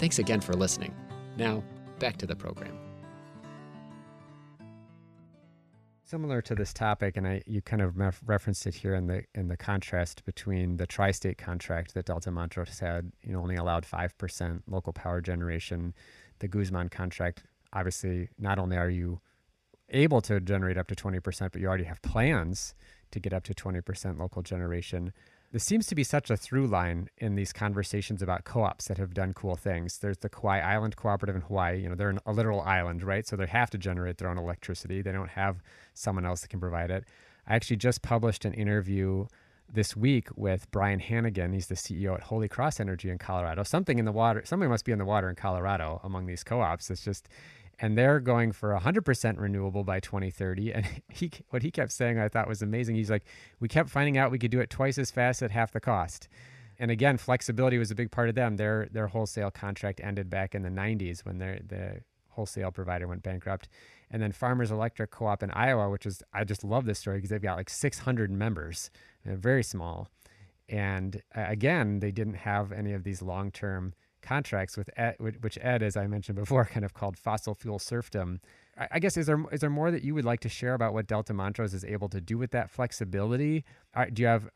Thanks 0.00 0.18
again 0.18 0.40
for 0.40 0.54
listening. 0.54 0.92
Now, 1.36 1.62
back 2.00 2.16
to 2.16 2.26
the 2.26 2.34
program. 2.34 2.76
Similar 6.02 6.42
to 6.42 6.56
this 6.56 6.72
topic, 6.72 7.16
and 7.16 7.28
I, 7.28 7.42
you 7.46 7.62
kind 7.62 7.80
of 7.80 7.96
referenced 8.26 8.66
it 8.66 8.74
here 8.74 8.96
in 8.96 9.06
the 9.06 9.22
in 9.36 9.46
the 9.46 9.56
contrast 9.56 10.24
between 10.24 10.78
the 10.78 10.86
tri-state 10.88 11.38
contract 11.38 11.94
that 11.94 12.06
Delta 12.06 12.32
Montrose 12.32 12.80
had, 12.80 13.12
you 13.22 13.32
know, 13.32 13.40
only 13.40 13.54
allowed 13.54 13.86
five 13.86 14.18
percent 14.18 14.64
local 14.66 14.92
power 14.92 15.20
generation. 15.20 15.94
The 16.40 16.48
Guzman 16.48 16.88
contract, 16.88 17.44
obviously, 17.72 18.30
not 18.36 18.58
only 18.58 18.76
are 18.76 18.90
you 18.90 19.20
able 19.90 20.20
to 20.22 20.40
generate 20.40 20.76
up 20.76 20.88
to 20.88 20.96
twenty 20.96 21.20
percent, 21.20 21.52
but 21.52 21.60
you 21.60 21.68
already 21.68 21.84
have 21.84 22.02
plans 22.02 22.74
to 23.10 23.20
get 23.20 23.32
up 23.32 23.44
to 23.44 23.54
twenty 23.54 23.80
percent 23.80 24.18
local 24.18 24.42
generation. 24.42 25.12
This 25.52 25.64
seems 25.64 25.86
to 25.86 25.94
be 25.94 26.04
such 26.04 26.28
a 26.28 26.36
through 26.36 26.66
line 26.66 27.08
in 27.18 27.36
these 27.36 27.52
conversations 27.52 28.20
about 28.20 28.44
co-ops 28.44 28.88
that 28.88 28.98
have 28.98 29.14
done 29.14 29.32
cool 29.32 29.54
things. 29.56 29.98
There's 29.98 30.18
the 30.18 30.28
Kauai 30.28 30.58
Island 30.60 30.96
Cooperative 30.96 31.36
in 31.36 31.42
Hawaii. 31.42 31.80
You 31.80 31.88
know, 31.88 31.94
they're 31.94 32.16
a 32.26 32.32
literal 32.32 32.60
island, 32.62 33.02
right? 33.02 33.26
So 33.26 33.36
they 33.36 33.46
have 33.46 33.70
to 33.70 33.78
generate 33.78 34.18
their 34.18 34.28
own 34.28 34.38
electricity. 34.38 35.02
They 35.02 35.12
don't 35.12 35.30
have 35.30 35.62
someone 35.94 36.26
else 36.26 36.40
that 36.40 36.50
can 36.50 36.60
provide 36.60 36.90
it. 36.90 37.04
I 37.46 37.54
actually 37.54 37.76
just 37.76 38.02
published 38.02 38.44
an 38.44 38.54
interview 38.54 39.26
this 39.72 39.96
week 39.96 40.28
with 40.36 40.70
Bryan 40.70 41.00
Hannigan. 41.00 41.52
He's 41.52 41.68
the 41.68 41.74
CEO 41.74 42.14
at 42.14 42.22
Holy 42.22 42.48
Cross 42.48 42.80
Energy 42.80 43.08
in 43.08 43.18
Colorado. 43.18 43.62
Something 43.62 43.98
in 43.98 44.04
the 44.04 44.12
water, 44.12 44.42
something 44.44 44.68
must 44.68 44.84
be 44.84 44.92
in 44.92 44.98
the 44.98 45.04
water 45.04 45.28
in 45.28 45.36
Colorado 45.36 46.00
among 46.04 46.26
these 46.26 46.44
co-ops. 46.44 46.90
It's 46.90 47.04
just 47.04 47.28
and 47.78 47.96
they're 47.96 48.20
going 48.20 48.52
for 48.52 48.70
100% 48.70 49.38
renewable 49.38 49.84
by 49.84 50.00
2030 50.00 50.72
and 50.72 50.86
he 51.08 51.30
what 51.50 51.62
he 51.62 51.70
kept 51.70 51.92
saying 51.92 52.18
i 52.18 52.28
thought 52.28 52.48
was 52.48 52.62
amazing 52.62 52.96
he's 52.96 53.10
like 53.10 53.24
we 53.60 53.68
kept 53.68 53.90
finding 53.90 54.18
out 54.18 54.30
we 54.30 54.38
could 54.38 54.50
do 54.50 54.60
it 54.60 54.70
twice 54.70 54.98
as 54.98 55.10
fast 55.10 55.42
at 55.42 55.50
half 55.50 55.72
the 55.72 55.80
cost. 55.80 56.28
And 56.78 56.90
again 56.90 57.16
flexibility 57.16 57.78
was 57.78 57.90
a 57.90 57.94
big 57.94 58.10
part 58.10 58.28
of 58.28 58.34
them. 58.34 58.56
Their 58.56 58.88
their 58.90 59.06
wholesale 59.08 59.50
contract 59.50 60.00
ended 60.02 60.28
back 60.28 60.54
in 60.54 60.62
the 60.62 60.68
90s 60.68 61.24
when 61.24 61.38
their 61.38 61.60
the 61.66 62.00
wholesale 62.28 62.70
provider 62.70 63.08
went 63.08 63.22
bankrupt. 63.22 63.68
And 64.10 64.22
then 64.22 64.32
farmers 64.32 64.70
electric 64.70 65.10
co-op 65.10 65.42
in 65.42 65.50
iowa 65.52 65.88
which 65.90 66.06
is 66.06 66.22
i 66.32 66.44
just 66.44 66.64
love 66.64 66.84
this 66.84 66.98
story 66.98 67.18
because 67.18 67.30
they've 67.30 67.42
got 67.42 67.56
like 67.56 67.70
600 67.70 68.30
members. 68.30 68.90
Very 69.24 69.62
small. 69.62 70.08
And 70.68 71.22
uh, 71.34 71.44
again 71.48 72.00
they 72.00 72.10
didn't 72.12 72.34
have 72.34 72.72
any 72.72 72.92
of 72.92 73.04
these 73.04 73.22
long-term 73.22 73.94
contracts 74.26 74.76
with 74.76 74.90
Ed, 74.96 75.16
which 75.18 75.58
Ed, 75.60 75.82
as 75.82 75.96
I 75.96 76.06
mentioned 76.06 76.36
before, 76.36 76.64
kind 76.72 76.84
of 76.84 76.94
called 76.94 77.16
fossil 77.16 77.54
fuel 77.54 77.78
serfdom. 77.78 78.40
I 78.90 78.98
guess 78.98 79.16
is 79.16 79.26
there 79.26 79.42
is 79.52 79.60
there 79.60 79.70
more 79.70 79.90
that 79.90 80.04
you 80.04 80.14
would 80.14 80.26
like 80.26 80.40
to 80.40 80.50
share 80.50 80.74
about 80.74 80.92
what 80.92 81.06
Delta 81.06 81.32
Montrose 81.32 81.72
is 81.72 81.84
able 81.84 82.10
to 82.10 82.20
do 82.20 82.36
with 82.36 82.50
that 82.50 82.70
flexibility? 82.70 83.64
Do 84.12 84.20
you 84.20 84.28
have, 84.28 84.50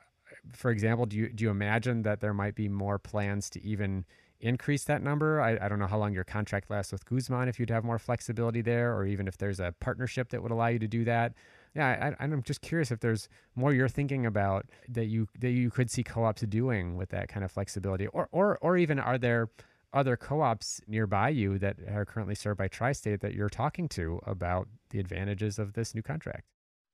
for 0.52 0.70
example, 0.70 1.06
do 1.06 1.16
you 1.16 1.30
do 1.30 1.44
you 1.44 1.50
imagine 1.50 2.02
that 2.02 2.20
there 2.20 2.34
might 2.34 2.54
be 2.54 2.68
more 2.68 2.98
plans 2.98 3.48
to 3.50 3.62
even 3.64 4.04
increase 4.40 4.84
that 4.84 5.02
number? 5.02 5.40
I, 5.40 5.58
I 5.64 5.68
don't 5.68 5.78
know 5.78 5.86
how 5.86 5.98
long 5.98 6.12
your 6.12 6.24
contract 6.24 6.70
lasts 6.70 6.92
with 6.92 7.06
Guzman 7.06 7.48
if 7.48 7.58
you'd 7.58 7.70
have 7.70 7.84
more 7.84 7.98
flexibility 7.98 8.60
there, 8.60 8.94
or 8.94 9.06
even 9.06 9.26
if 9.26 9.38
there's 9.38 9.60
a 9.60 9.74
partnership 9.80 10.28
that 10.30 10.42
would 10.42 10.52
allow 10.52 10.66
you 10.66 10.78
to 10.78 10.88
do 10.88 11.04
that. 11.04 11.32
Yeah, 11.74 12.14
I, 12.18 12.24
I'm 12.24 12.42
just 12.42 12.62
curious 12.62 12.90
if 12.90 13.00
there's 13.00 13.28
more 13.54 13.72
you're 13.72 13.88
thinking 13.88 14.26
about 14.26 14.66
that 14.88 15.06
you 15.06 15.28
that 15.38 15.50
you 15.50 15.70
could 15.70 15.90
see 15.90 16.02
co-ops 16.02 16.42
doing 16.42 16.96
with 16.96 17.10
that 17.10 17.28
kind 17.28 17.44
of 17.44 17.52
flexibility, 17.52 18.06
or 18.08 18.28
or 18.32 18.58
or 18.60 18.76
even 18.76 18.98
are 18.98 19.18
there 19.18 19.50
other 19.92 20.16
co-ops 20.16 20.80
nearby 20.86 21.28
you 21.28 21.58
that 21.58 21.76
are 21.88 22.04
currently 22.04 22.34
served 22.34 22.58
by 22.58 22.68
Tri-State 22.68 23.20
that 23.20 23.34
you're 23.34 23.48
talking 23.48 23.88
to 23.88 24.20
about 24.24 24.68
the 24.90 25.00
advantages 25.00 25.58
of 25.58 25.72
this 25.72 25.94
new 25.94 26.02
contract? 26.02 26.44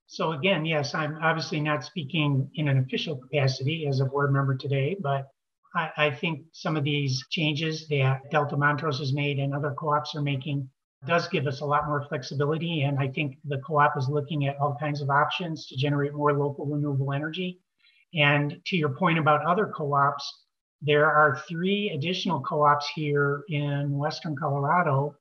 So 0.07 0.33
again, 0.33 0.65
yes, 0.65 0.95
I'm 0.95 1.19
obviously 1.23 1.61
not 1.61 1.85
speaking 1.85 2.49
in 2.55 2.69
an 2.69 2.79
official 2.79 3.17
capacity 3.17 3.87
as 3.89 4.01
a 4.01 4.05
board 4.05 4.33
member 4.33 4.57
today, 4.57 4.97
but 5.01 5.29
I, 5.75 5.91
I 5.97 6.11
think 6.11 6.47
some 6.53 6.77
of 6.77 6.85
these 6.85 7.25
changes 7.31 7.89
that 7.89 8.31
Delta 8.31 8.57
Montrose 8.57 8.99
has 9.01 9.12
made 9.12 9.39
and 9.39 9.55
other 9.55 9.75
co-ops 9.79 10.15
are 10.15 10.23
making 10.23 10.69
does 11.07 11.29
give 11.29 11.47
us 11.47 11.61
a 11.61 11.65
lot 11.65 11.87
more 11.87 12.05
flexibility. 12.09 12.83
And 12.83 12.99
I 12.99 13.09
think 13.09 13.39
the 13.45 13.59
co-op 13.59 13.97
is 13.97 14.09
looking 14.09 14.47
at 14.47 14.57
all 14.59 14.77
kinds 14.79 15.03
of 15.03 15.11
options 15.11 15.67
to 15.67 15.77
generate 15.77 16.15
more 16.15 16.33
local 16.33 16.67
renewable 16.67 17.13
energy. 17.13 17.61
And 18.15 18.61
to 18.67 18.77
your 18.77 18.91
point 18.91 19.19
about 19.19 19.45
other 19.45 19.73
co-ops, 19.77 20.45
there 20.81 21.07
are 21.07 21.43
three 21.49 21.91
additional 21.91 22.41
co-ops 22.41 22.89
here 22.95 23.43
in 23.49 23.97
Western 23.97 24.37
Colorado. 24.37 25.15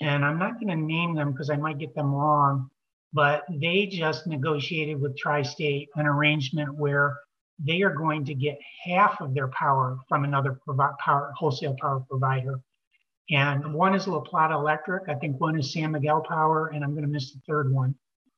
And 0.00 0.24
I'm 0.24 0.38
not 0.38 0.60
going 0.60 0.68
to 0.68 0.76
name 0.76 1.14
them 1.14 1.32
because 1.32 1.50
I 1.50 1.56
might 1.56 1.78
get 1.78 1.94
them 1.94 2.14
wrong, 2.14 2.70
but 3.12 3.44
they 3.48 3.86
just 3.86 4.26
negotiated 4.26 5.00
with 5.00 5.16
Tri-State 5.16 5.88
an 5.96 6.06
arrangement 6.06 6.74
where 6.74 7.16
they 7.58 7.80
are 7.82 7.94
going 7.94 8.24
to 8.26 8.34
get 8.34 8.58
half 8.84 9.20
of 9.20 9.34
their 9.34 9.48
power 9.48 9.98
from 10.08 10.24
another 10.24 10.60
power, 11.00 11.32
wholesale 11.36 11.76
power 11.80 12.00
provider. 12.00 12.60
And 13.30 13.74
one 13.74 13.94
is 13.94 14.06
La 14.06 14.20
Plata 14.20 14.54
Electric. 14.54 15.08
I 15.08 15.14
think 15.14 15.40
one 15.40 15.58
is 15.58 15.72
San 15.72 15.92
Miguel 15.92 16.22
Power, 16.22 16.68
and 16.68 16.84
I'm 16.84 16.92
going 16.92 17.02
to 17.02 17.10
miss 17.10 17.32
the 17.32 17.40
third 17.46 17.72
one. 17.72 17.94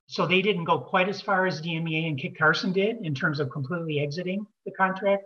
So 0.07 0.25
they 0.25 0.41
didn't 0.41 0.63
go 0.63 0.79
quite 0.79 1.07
as 1.07 1.21
far 1.21 1.45
as 1.45 1.61
DMEA 1.61 2.07
and 2.07 2.19
Kit 2.19 2.35
Carson 2.35 2.73
did 2.73 2.97
in 3.03 3.13
terms 3.13 3.39
of 3.39 3.51
completely 3.51 3.99
exiting 3.99 4.47
the 4.65 4.71
contract, 4.71 5.23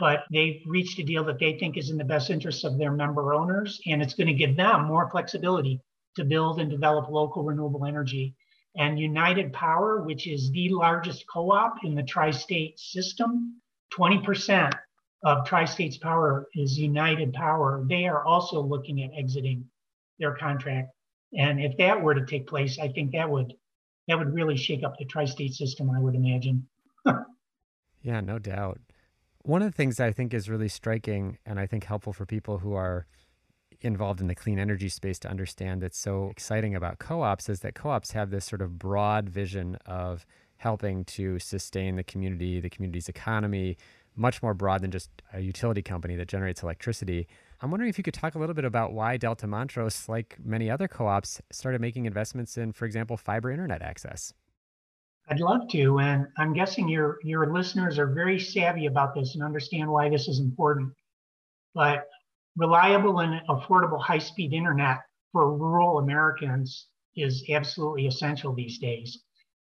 but 0.00 0.24
they've 0.32 0.60
reached 0.66 0.98
a 0.98 1.04
deal 1.04 1.22
that 1.24 1.38
they 1.38 1.56
think 1.56 1.76
is 1.76 1.90
in 1.90 1.96
the 1.96 2.04
best 2.04 2.30
interest 2.30 2.64
of 2.64 2.76
their 2.76 2.90
member 2.90 3.32
owners, 3.32 3.80
and 3.86 4.02
it's 4.02 4.14
going 4.14 4.26
to 4.26 4.34
give 4.34 4.56
them 4.56 4.86
more 4.86 5.08
flexibility 5.10 5.80
to 6.16 6.24
build 6.24 6.58
and 6.58 6.68
develop 6.68 7.08
local 7.08 7.44
renewable 7.44 7.84
energy. 7.84 8.34
And 8.76 8.98
United 8.98 9.52
Power, 9.52 10.02
which 10.02 10.26
is 10.26 10.50
the 10.50 10.70
largest 10.70 11.24
co 11.32 11.52
op 11.52 11.76
in 11.84 11.94
the 11.94 12.02
tri 12.02 12.32
state 12.32 12.80
system, 12.80 13.62
20% 13.96 14.72
of 15.24 15.46
Tri-State's 15.46 15.98
power 15.98 16.46
is 16.54 16.78
United 16.78 17.32
Power. 17.32 17.84
They 17.88 18.06
are 18.06 18.24
also 18.24 18.62
looking 18.62 19.02
at 19.02 19.10
exiting 19.18 19.64
their 20.18 20.34
contract. 20.34 20.88
And 21.36 21.60
if 21.60 21.76
that 21.78 22.00
were 22.00 22.14
to 22.14 22.24
take 22.24 22.46
place, 22.46 22.78
I 22.78 22.88
think 22.88 23.12
that 23.12 23.28
would 23.28 23.52
that 24.08 24.18
would 24.18 24.32
really 24.32 24.56
shake 24.56 24.84
up 24.84 24.96
the 24.98 25.04
tri-state 25.04 25.52
system, 25.52 25.90
I 25.90 25.98
would 25.98 26.14
imagine. 26.14 26.68
yeah, 28.02 28.20
no 28.20 28.38
doubt. 28.38 28.78
One 29.42 29.62
of 29.62 29.68
the 29.72 29.76
things 29.76 29.98
I 29.98 30.12
think 30.12 30.32
is 30.32 30.48
really 30.48 30.68
striking 30.68 31.38
and 31.44 31.58
I 31.58 31.66
think 31.66 31.84
helpful 31.84 32.12
for 32.12 32.24
people 32.24 32.58
who 32.58 32.74
are 32.74 33.06
involved 33.80 34.20
in 34.20 34.28
the 34.28 34.34
clean 34.34 34.58
energy 34.58 34.88
space 34.88 35.18
to 35.20 35.28
understand 35.28 35.82
that's 35.82 35.98
so 35.98 36.30
exciting 36.30 36.74
about 36.74 36.98
co-ops 36.98 37.48
is 37.48 37.60
that 37.60 37.74
co-ops 37.74 38.12
have 38.12 38.30
this 38.30 38.44
sort 38.44 38.62
of 38.62 38.78
broad 38.78 39.28
vision 39.28 39.76
of 39.86 40.24
helping 40.58 41.04
to 41.04 41.38
sustain 41.38 41.96
the 41.96 42.04
community, 42.04 42.60
the 42.60 42.70
community's 42.70 43.08
economy, 43.08 43.76
much 44.16 44.42
more 44.42 44.54
broad 44.54 44.82
than 44.82 44.90
just 44.90 45.10
a 45.32 45.40
utility 45.40 45.82
company 45.82 46.16
that 46.16 46.28
generates 46.28 46.62
electricity. 46.62 47.28
I'm 47.60 47.70
wondering 47.70 47.90
if 47.90 47.98
you 47.98 48.04
could 48.04 48.14
talk 48.14 48.34
a 48.34 48.38
little 48.38 48.54
bit 48.54 48.64
about 48.64 48.92
why 48.92 49.16
Delta 49.16 49.46
Montrose, 49.46 50.08
like 50.08 50.36
many 50.42 50.70
other 50.70 50.88
co 50.88 51.06
ops, 51.06 51.40
started 51.50 51.80
making 51.80 52.06
investments 52.06 52.56
in, 52.56 52.72
for 52.72 52.84
example, 52.84 53.16
fiber 53.16 53.50
internet 53.50 53.82
access. 53.82 54.32
I'd 55.28 55.40
love 55.40 55.68
to, 55.70 55.98
and 55.98 56.26
I'm 56.38 56.52
guessing 56.52 56.88
your 56.88 57.18
your 57.24 57.52
listeners 57.52 57.98
are 57.98 58.06
very 58.06 58.38
savvy 58.38 58.86
about 58.86 59.14
this 59.14 59.34
and 59.34 59.42
understand 59.42 59.90
why 59.90 60.08
this 60.08 60.28
is 60.28 60.40
important. 60.40 60.92
But 61.74 62.04
reliable 62.56 63.20
and 63.20 63.40
affordable 63.48 64.00
high-speed 64.00 64.52
internet 64.52 64.98
for 65.32 65.56
rural 65.56 65.98
Americans 65.98 66.86
is 67.16 67.44
absolutely 67.50 68.06
essential 68.06 68.54
these 68.54 68.78
days. 68.78 69.22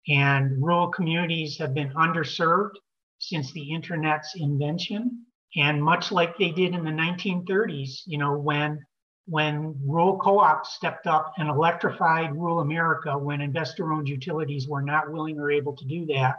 And 0.08 0.62
rural 0.62 0.88
communities 0.88 1.56
have 1.58 1.72
been 1.72 1.92
underserved 1.94 2.74
since 3.18 3.52
the 3.52 3.72
internet's 3.72 4.34
invention. 4.36 5.26
And 5.56 5.82
much 5.82 6.10
like 6.10 6.36
they 6.36 6.50
did 6.50 6.74
in 6.74 6.84
the 6.84 6.90
1930s, 6.90 8.02
you 8.06 8.18
know, 8.18 8.36
when 8.36 8.84
when 9.26 9.74
rural 9.86 10.18
co-ops 10.18 10.74
stepped 10.74 11.06
up 11.06 11.32
and 11.38 11.48
electrified 11.48 12.34
rural 12.34 12.60
America 12.60 13.16
when 13.16 13.40
investor-owned 13.40 14.06
utilities 14.06 14.68
were 14.68 14.82
not 14.82 15.10
willing 15.10 15.38
or 15.38 15.50
able 15.50 15.74
to 15.74 15.86
do 15.86 16.04
that, 16.06 16.36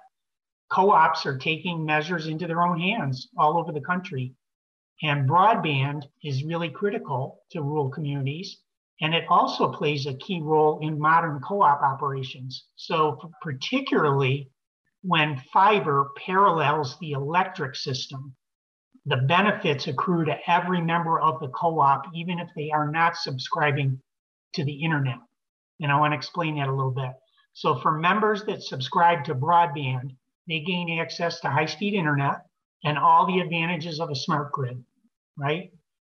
co-ops 0.71 1.25
are 1.25 1.37
taking 1.37 1.85
measures 1.85 2.27
into 2.27 2.45
their 2.45 2.61
own 2.61 2.79
hands 2.79 3.27
all 3.37 3.57
over 3.57 3.71
the 3.71 3.81
country. 3.81 4.33
And 5.01 5.27
broadband 5.27 6.03
is 6.23 6.43
really 6.43 6.69
critical 6.69 7.39
to 7.51 7.61
rural 7.61 7.89
communities. 7.89 8.61
And 9.01 9.13
it 9.13 9.25
also 9.29 9.71
plays 9.71 10.05
a 10.05 10.15
key 10.15 10.41
role 10.41 10.79
in 10.79 10.99
modern 10.99 11.41
co 11.41 11.61
op 11.61 11.81
operations. 11.81 12.65
So, 12.75 13.31
particularly 13.41 14.51
when 15.07 15.41
fiber 15.53 16.11
parallels 16.25 16.97
the 16.99 17.11
electric 17.11 17.75
system, 17.75 18.35
the 19.05 19.17
benefits 19.17 19.87
accrue 19.87 20.25
to 20.25 20.49
every 20.49 20.81
member 20.81 21.19
of 21.19 21.39
the 21.39 21.49
co 21.49 21.79
op, 21.79 22.05
even 22.15 22.39
if 22.39 22.49
they 22.55 22.71
are 22.71 22.89
not 22.89 23.15
subscribing 23.15 24.01
to 24.53 24.63
the 24.63 24.83
internet. 24.83 25.19
And 25.79 25.91
I 25.91 25.99
want 25.99 26.13
to 26.13 26.17
explain 26.17 26.55
that 26.55 26.69
a 26.69 26.75
little 26.75 26.91
bit. 26.91 27.11
So, 27.53 27.75
for 27.75 27.99
members 27.99 28.43
that 28.45 28.63
subscribe 28.63 29.25
to 29.25 29.35
broadband, 29.35 30.15
they 30.47 30.61
gain 30.61 30.99
access 30.99 31.39
to 31.41 31.49
high 31.49 31.67
speed 31.67 31.93
internet 31.93 32.41
and 32.83 32.97
all 32.97 33.27
the 33.27 33.39
advantages 33.39 33.99
of 33.99 34.09
a 34.09 34.15
smart 34.15 34.51
grid, 34.51 34.83
right? 35.37 35.71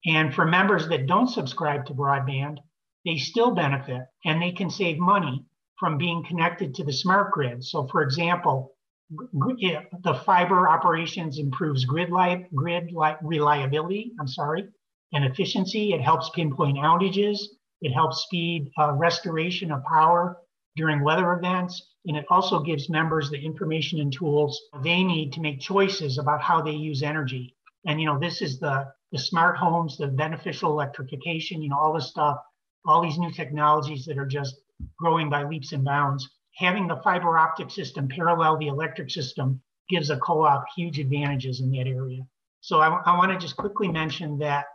And 0.06 0.34
for 0.34 0.46
members 0.46 0.88
that 0.90 1.08
don't 1.08 1.28
subscribe 1.28 1.88
to 1.88 1.94
broadband, 1.94 2.58
they 3.04 3.18
still 3.18 3.56
benefit 3.56 4.04
and 4.26 4.42
they 4.42 4.52
can 4.52 4.70
save 4.70 5.00
money 5.00 5.44
from 5.80 5.98
being 5.98 6.24
connected 6.24 6.76
to 6.76 6.84
the 6.84 6.94
smart 6.94 7.32
grid. 7.32 7.64
So, 7.64 7.88
for 7.88 8.04
example, 8.04 8.75
the 9.10 10.22
fiber 10.26 10.68
operations 10.68 11.38
improves 11.38 11.86
grid, 11.86 12.12
li- 12.12 12.46
grid 12.56 12.92
li- 12.92 13.16
reliability. 13.22 14.14
I'm 14.20 14.28
sorry, 14.28 14.68
and 15.14 15.26
efficiency. 15.26 15.94
It 15.94 16.02
helps 16.02 16.30
pinpoint 16.32 16.78
outages. 16.78 17.40
It 17.82 17.92
helps 17.92 18.24
speed 18.24 18.72
uh, 18.80 18.94
restoration 18.94 19.72
of 19.72 19.84
power 19.84 20.38
during 20.76 21.04
weather 21.04 21.34
events, 21.34 21.82
and 22.06 22.18
it 22.18 22.26
also 22.30 22.60
gives 22.62 22.90
members 22.90 23.30
the 23.30 23.38
information 23.38 24.00
and 24.00 24.12
tools 24.12 24.60
they 24.84 25.04
need 25.04 25.34
to 25.34 25.42
make 25.42 25.60
choices 25.60 26.18
about 26.18 26.42
how 26.42 26.62
they 26.62 26.72
use 26.72 27.04
energy. 27.04 27.56
And 27.88 28.02
you 28.02 28.08
know, 28.08 28.20
this 28.20 28.42
is 28.42 28.60
the 28.60 28.92
the 29.12 29.20
smart 29.20 29.58
homes, 29.58 29.98
the 29.98 30.08
beneficial 30.08 30.72
electrification, 30.72 31.62
you 31.62 31.70
know, 31.70 31.78
all 31.78 31.94
this 31.94 32.10
stuff 32.10 32.38
all 32.86 33.02
these 33.02 33.18
new 33.18 33.32
technologies 33.32 34.06
that 34.06 34.18
are 34.18 34.26
just 34.26 34.56
growing 35.00 35.30
by 35.30 35.44
leaps 35.44 35.72
and 35.72 35.84
bounds. 35.84 36.30
Having 36.58 36.88
the 36.88 37.02
fiber 37.04 37.38
optic 37.38 37.70
system 37.70 38.08
parallel 38.08 38.58
the 38.58 38.68
electric 38.68 39.10
system 39.10 39.62
gives 39.90 40.10
a 40.10 40.18
co-op 40.18 40.66
huge 40.76 41.00
advantages 41.00 41.62
in 41.62 41.72
that 41.72 41.88
area. 41.88 42.22
So 42.62 42.80
I, 42.80 42.88
I 43.06 43.18
want 43.18 43.32
to 43.32 43.38
just 43.38 43.58
quickly 43.58 43.88
mention 43.88 44.38
that 44.40 44.66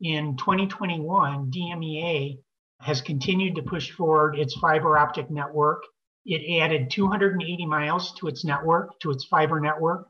in 0.00 0.36
2021, 0.36 1.50
DMEA 1.50 2.38
has 2.80 3.02
continued 3.02 3.54
to 3.56 3.62
push 3.62 3.90
forward 3.90 4.38
its 4.38 4.56
fiber 4.56 4.96
optic 4.96 5.30
network. 5.30 5.82
It 6.24 6.62
added 6.62 6.90
280 6.90 7.66
miles 7.66 8.14
to 8.14 8.28
its 8.28 8.44
network, 8.44 8.98
to 9.00 9.10
its 9.10 9.24
fiber 9.24 9.60
network. 9.60 10.06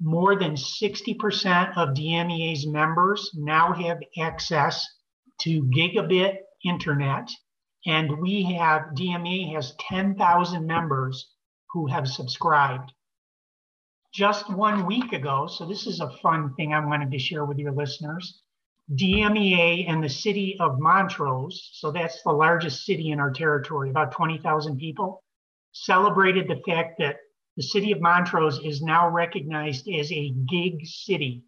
More 0.00 0.36
than 0.36 0.52
60% 0.54 1.76
of 1.76 1.94
DMEA's 1.94 2.66
members 2.66 3.30
now 3.34 3.72
have 3.72 3.98
access 4.20 4.86
to 5.40 5.64
gigabit 5.64 6.36
internet. 6.64 7.30
And 7.86 8.18
we 8.18 8.42
have, 8.54 8.94
DME 8.94 9.54
has 9.54 9.76
10,000 9.78 10.66
members 10.66 11.32
who 11.70 11.86
have 11.86 12.08
subscribed. 12.08 12.92
Just 14.12 14.50
one 14.52 14.86
week 14.86 15.12
ago, 15.12 15.46
so 15.46 15.66
this 15.66 15.86
is 15.86 16.00
a 16.00 16.10
fun 16.22 16.52
thing 16.54 16.74
I 16.74 16.84
wanted 16.84 17.12
to 17.12 17.18
share 17.18 17.44
with 17.44 17.58
your 17.58 17.72
listeners. 17.72 18.42
DMEA 18.92 19.88
and 19.88 20.02
the 20.02 20.08
city 20.08 20.56
of 20.58 20.80
Montrose, 20.80 21.70
so 21.74 21.92
that's 21.92 22.22
the 22.22 22.32
largest 22.32 22.84
city 22.84 23.10
in 23.10 23.20
our 23.20 23.30
territory, 23.30 23.90
about 23.90 24.12
20,000 24.12 24.78
people, 24.78 25.22
celebrated 25.72 26.48
the 26.48 26.62
fact 26.66 26.98
that 26.98 27.16
the 27.56 27.62
city 27.62 27.92
of 27.92 28.00
Montrose 28.00 28.58
is 28.60 28.82
now 28.82 29.08
recognized 29.08 29.88
as 29.88 30.10
a 30.10 30.30
gig 30.48 30.84
city. 30.86 31.44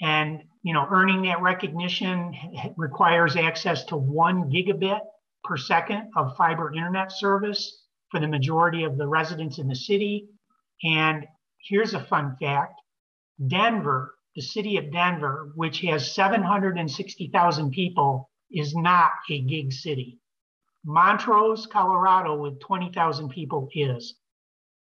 And 0.00 0.42
you 0.62 0.72
know, 0.72 0.86
earning 0.90 1.22
that 1.22 1.42
recognition 1.42 2.34
requires 2.76 3.36
access 3.36 3.84
to 3.84 3.96
one 3.96 4.50
gigabit 4.50 5.00
per 5.44 5.56
second 5.56 6.10
of 6.16 6.36
fiber 6.36 6.72
internet 6.72 7.12
service 7.12 7.84
for 8.10 8.20
the 8.20 8.26
majority 8.28 8.84
of 8.84 8.96
the 8.96 9.06
residents 9.06 9.58
in 9.58 9.68
the 9.68 9.74
city. 9.74 10.28
And 10.82 11.26
here's 11.68 11.94
a 11.94 12.04
fun 12.04 12.36
fact 12.40 12.80
Denver, 13.46 14.14
the 14.34 14.42
city 14.42 14.76
of 14.76 14.92
Denver, 14.92 15.52
which 15.54 15.80
has 15.80 16.14
760,000 16.14 17.70
people, 17.70 18.30
is 18.50 18.74
not 18.74 19.10
a 19.30 19.40
gig 19.42 19.72
city. 19.72 20.18
Montrose, 20.84 21.66
Colorado, 21.66 22.40
with 22.40 22.60
20,000 22.60 23.30
people, 23.30 23.68
is. 23.74 24.14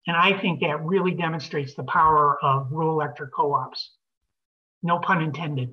And 0.06 0.16
I 0.16 0.40
think 0.40 0.60
that 0.60 0.84
really 0.84 1.14
demonstrates 1.14 1.74
the 1.74 1.84
power 1.84 2.42
of 2.42 2.72
rural 2.72 3.00
electric 3.00 3.32
co 3.32 3.54
ops. 3.54 3.96
No 4.82 4.98
pun 4.98 5.22
intended. 5.22 5.72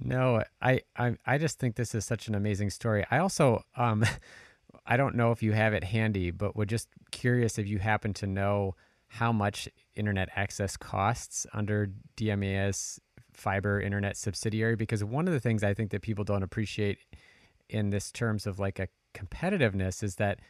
No, 0.00 0.42
I, 0.62 0.80
I 0.96 1.16
I 1.26 1.38
just 1.38 1.58
think 1.58 1.76
this 1.76 1.94
is 1.94 2.04
such 2.04 2.26
an 2.28 2.34
amazing 2.34 2.70
story. 2.70 3.04
I 3.10 3.18
also 3.18 3.62
um 3.76 4.04
I 4.86 4.96
don't 4.96 5.14
know 5.14 5.30
if 5.30 5.42
you 5.42 5.52
have 5.52 5.74
it 5.74 5.84
handy, 5.84 6.30
but 6.30 6.56
we're 6.56 6.64
just 6.64 6.88
curious 7.10 7.58
if 7.58 7.66
you 7.66 7.78
happen 7.78 8.14
to 8.14 8.26
know 8.26 8.74
how 9.08 9.32
much 9.32 9.68
internet 9.94 10.28
access 10.36 10.76
costs 10.76 11.46
under 11.52 11.90
DMEA's 12.16 13.00
fiber 13.32 13.80
internet 13.80 14.16
subsidiary 14.16 14.76
because 14.76 15.02
one 15.02 15.26
of 15.26 15.34
the 15.34 15.40
things 15.40 15.62
I 15.62 15.74
think 15.74 15.90
that 15.90 16.02
people 16.02 16.24
don't 16.24 16.42
appreciate 16.42 16.98
in 17.68 17.90
this 17.90 18.10
terms 18.10 18.46
of 18.46 18.58
like 18.58 18.78
a 18.78 18.88
competitiveness 19.14 20.02
is 20.02 20.16
that 20.16 20.40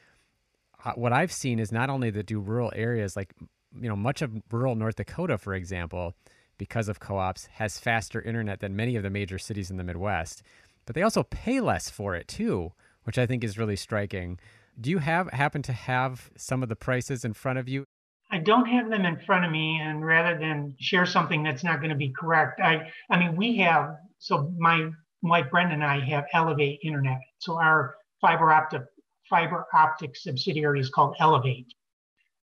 uh, 0.84 0.92
what 0.92 1.12
I've 1.12 1.32
seen 1.32 1.58
is 1.58 1.72
not 1.72 1.90
only 1.90 2.10
that 2.10 2.26
do 2.26 2.40
rural 2.40 2.72
areas 2.74 3.16
like 3.16 3.34
you 3.74 3.88
know 3.88 3.96
much 3.96 4.22
of 4.22 4.32
rural 4.50 4.74
North 4.74 4.96
Dakota 4.96 5.38
for 5.38 5.54
example 5.54 6.14
because 6.60 6.90
of 6.90 7.00
co 7.00 7.16
ops, 7.16 7.46
has 7.54 7.78
faster 7.78 8.20
internet 8.20 8.60
than 8.60 8.76
many 8.76 8.94
of 8.94 9.02
the 9.02 9.08
major 9.08 9.38
cities 9.38 9.70
in 9.70 9.78
the 9.78 9.82
Midwest. 9.82 10.42
But 10.84 10.94
they 10.94 11.00
also 11.00 11.22
pay 11.22 11.58
less 11.58 11.88
for 11.88 12.14
it 12.14 12.28
too, 12.28 12.72
which 13.04 13.16
I 13.16 13.24
think 13.24 13.42
is 13.42 13.56
really 13.56 13.76
striking. 13.76 14.38
Do 14.78 14.90
you 14.90 14.98
have 14.98 15.30
happen 15.30 15.62
to 15.62 15.72
have 15.72 16.30
some 16.36 16.62
of 16.62 16.68
the 16.68 16.76
prices 16.76 17.24
in 17.24 17.32
front 17.32 17.58
of 17.58 17.66
you? 17.66 17.84
I 18.30 18.40
don't 18.40 18.66
have 18.66 18.90
them 18.90 19.06
in 19.06 19.18
front 19.20 19.46
of 19.46 19.50
me, 19.50 19.80
and 19.80 20.04
rather 20.04 20.38
than 20.38 20.76
share 20.78 21.06
something 21.06 21.42
that's 21.42 21.64
not 21.64 21.78
going 21.78 21.90
to 21.90 21.96
be 21.96 22.10
correct, 22.10 22.60
I 22.60 22.90
I 23.08 23.18
mean 23.18 23.36
we 23.36 23.56
have 23.56 23.96
so 24.18 24.52
my 24.58 24.90
wife 25.22 25.46
Brenda 25.50 25.72
and 25.72 25.82
I 25.82 25.98
have 26.00 26.26
Elevate 26.34 26.80
Internet. 26.84 27.20
So 27.38 27.54
our 27.54 27.94
fiber 28.20 28.52
optic 28.52 28.82
fiber 29.30 29.64
optic 29.72 30.14
subsidiary 30.14 30.80
is 30.80 30.90
called 30.90 31.16
Elevate, 31.20 31.72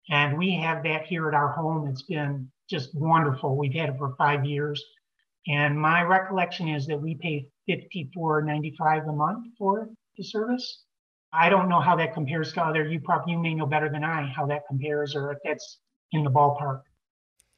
and 0.08 0.38
we 0.38 0.54
have 0.54 0.84
that 0.84 1.04
here 1.04 1.28
at 1.28 1.34
our 1.34 1.52
home. 1.52 1.86
It's 1.86 2.00
been 2.00 2.50
just 2.68 2.94
wonderful. 2.94 3.56
We've 3.56 3.74
had 3.74 3.90
it 3.90 3.96
for 3.98 4.14
five 4.16 4.44
years. 4.44 4.82
And 5.46 5.80
my 5.80 6.02
recollection 6.02 6.68
is 6.68 6.86
that 6.86 7.00
we 7.00 7.14
pay 7.14 7.48
$54.95 7.68 9.08
a 9.08 9.12
month 9.12 9.46
for 9.56 9.88
the 10.16 10.24
service. 10.24 10.82
I 11.32 11.48
don't 11.48 11.68
know 11.68 11.80
how 11.80 11.96
that 11.96 12.14
compares 12.14 12.52
to 12.54 12.62
other. 12.62 12.86
You 12.86 13.00
probably 13.00 13.34
you 13.34 13.38
may 13.38 13.54
know 13.54 13.66
better 13.66 13.88
than 13.88 14.02
I 14.02 14.26
how 14.34 14.46
that 14.46 14.62
compares, 14.66 15.14
or 15.14 15.32
if 15.32 15.38
that's 15.44 15.78
in 16.12 16.24
the 16.24 16.30
ballpark. 16.30 16.82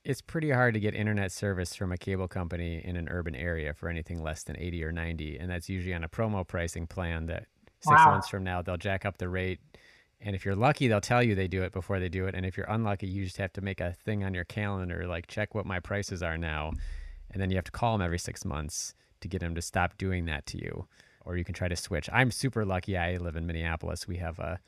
It's 0.04 0.20
pretty 0.20 0.50
hard 0.50 0.74
to 0.74 0.80
get 0.80 0.94
internet 0.94 1.32
service 1.32 1.74
from 1.74 1.92
a 1.92 1.98
cable 1.98 2.28
company 2.28 2.82
in 2.84 2.96
an 2.96 3.08
urban 3.08 3.34
area 3.34 3.74
for 3.74 3.88
anything 3.88 4.22
less 4.22 4.42
than 4.42 4.56
80 4.58 4.84
or 4.84 4.92
90, 4.92 5.38
and 5.38 5.50
that's 5.50 5.68
usually 5.68 5.94
on 5.94 6.02
a 6.02 6.08
promo 6.08 6.46
pricing 6.46 6.86
plan 6.86 7.26
that 7.26 7.46
six 7.80 7.98
wow. 7.98 8.12
months 8.12 8.28
from 8.28 8.42
now 8.42 8.60
they'll 8.60 8.76
jack 8.76 9.04
up 9.04 9.18
the 9.18 9.28
rate 9.28 9.60
and 10.20 10.34
if 10.34 10.44
you're 10.44 10.56
lucky, 10.56 10.88
they'll 10.88 11.00
tell 11.00 11.22
you 11.22 11.34
they 11.34 11.48
do 11.48 11.62
it 11.62 11.72
before 11.72 12.00
they 12.00 12.08
do 12.08 12.26
it. 12.26 12.34
And 12.34 12.44
if 12.44 12.56
you're 12.56 12.66
unlucky, 12.68 13.06
you 13.06 13.24
just 13.24 13.36
have 13.36 13.52
to 13.52 13.60
make 13.60 13.80
a 13.80 13.92
thing 13.92 14.24
on 14.24 14.34
your 14.34 14.44
calendar, 14.44 15.06
like 15.06 15.28
check 15.28 15.54
what 15.54 15.66
my 15.66 15.78
prices 15.78 16.22
are 16.22 16.36
now. 16.36 16.72
And 17.30 17.40
then 17.40 17.50
you 17.50 17.56
have 17.56 17.64
to 17.64 17.70
call 17.70 17.96
them 17.96 18.04
every 18.04 18.18
six 18.18 18.44
months 18.44 18.94
to 19.20 19.28
get 19.28 19.40
them 19.40 19.54
to 19.54 19.62
stop 19.62 19.96
doing 19.96 20.24
that 20.24 20.46
to 20.46 20.58
you. 20.58 20.86
Or 21.24 21.36
you 21.36 21.44
can 21.44 21.54
try 21.54 21.68
to 21.68 21.76
switch. 21.76 22.08
I'm 22.12 22.30
super 22.30 22.64
lucky. 22.64 22.96
I 22.96 23.18
live 23.18 23.36
in 23.36 23.46
Minneapolis. 23.46 24.08
We 24.08 24.16
have 24.16 24.38
a, 24.38 24.58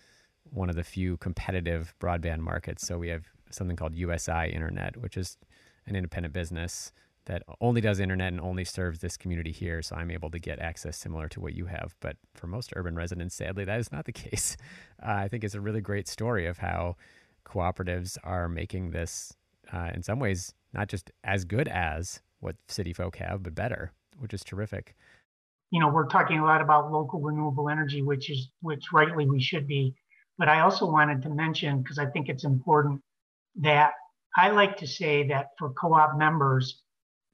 one 0.45 0.71
of 0.71 0.77
the 0.77 0.85
few 0.85 1.17
competitive 1.17 1.95
broadband 2.01 2.41
markets. 2.41 2.87
So 2.87 2.99
we 2.99 3.09
have 3.09 3.25
something 3.51 3.77
called 3.77 3.95
USI 3.97 4.51
Internet, 4.53 4.99
which 4.99 5.17
is 5.17 5.37
an 5.87 5.97
independent 5.97 6.35
business 6.35 6.93
that 7.31 7.45
only 7.61 7.81
does 7.81 8.01
internet 8.01 8.33
and 8.33 8.41
only 8.41 8.65
serves 8.65 8.99
this 8.99 9.17
community 9.17 9.53
here. 9.53 9.83
So 9.83 9.95
I'm 9.95 10.11
able 10.11 10.31
to 10.31 10.41
get 10.41 10.59
access 10.59 10.97
similar 10.97 11.29
to 11.29 11.41
what 11.41 11.55
you 11.55 11.67
have. 11.67 11.95
But 12.01 12.17
for 12.35 12.49
most 12.49 12.73
urban 12.75 12.97
residents, 12.97 13.37
sadly, 13.37 13.65
that 13.67 13.79
is 13.79 13.93
not 13.93 14.05
the 14.05 14.13
case. 14.25 14.57
Uh, 15.01 15.13
I 15.13 15.29
think 15.29 15.45
it's 15.45 15.55
a 15.55 15.61
really 15.61 15.81
great 15.81 16.09
story 16.09 16.47
of 16.49 16.59
how 16.59 16.97
cooperatives 17.47 18.19
are 18.25 18.49
making 18.49 18.91
this, 18.91 19.33
uh, 19.73 19.91
in 19.95 20.03
some 20.03 20.19
ways, 20.19 20.55
not 20.73 20.89
just 20.89 21.13
as 21.23 21.45
good 21.45 21.69
as 21.69 22.21
what 22.41 22.57
city 22.67 22.93
folk 22.93 23.15
have, 23.19 23.45
but 23.45 23.55
better, 23.55 23.93
which 24.19 24.35
is 24.35 24.43
terrific. 24.43 24.97
You 25.71 25.79
know, 25.79 25.89
we're 25.89 26.09
talking 26.09 26.41
a 26.41 26.45
lot 26.45 26.61
about 26.61 26.91
local 26.91 27.21
renewable 27.21 27.69
energy, 27.69 28.03
which 28.03 28.29
is 28.29 28.51
which 28.61 28.87
rightly 28.93 29.31
we 29.31 29.41
should 29.41 29.69
be. 29.69 29.95
But 30.37 30.49
I 30.49 30.63
also 30.63 30.91
wanted 30.91 31.23
to 31.23 31.29
mention, 31.29 31.81
because 31.81 31.99
I 31.99 32.07
think 32.07 32.29
it's 32.29 32.45
important, 32.45 33.03
that 33.61 33.93
I 34.37 34.51
like 34.51 34.79
to 34.79 34.89
say 34.89 35.29
that 35.29 35.51
for 35.61 35.71
co-op 35.71 36.19
members, 36.19 36.83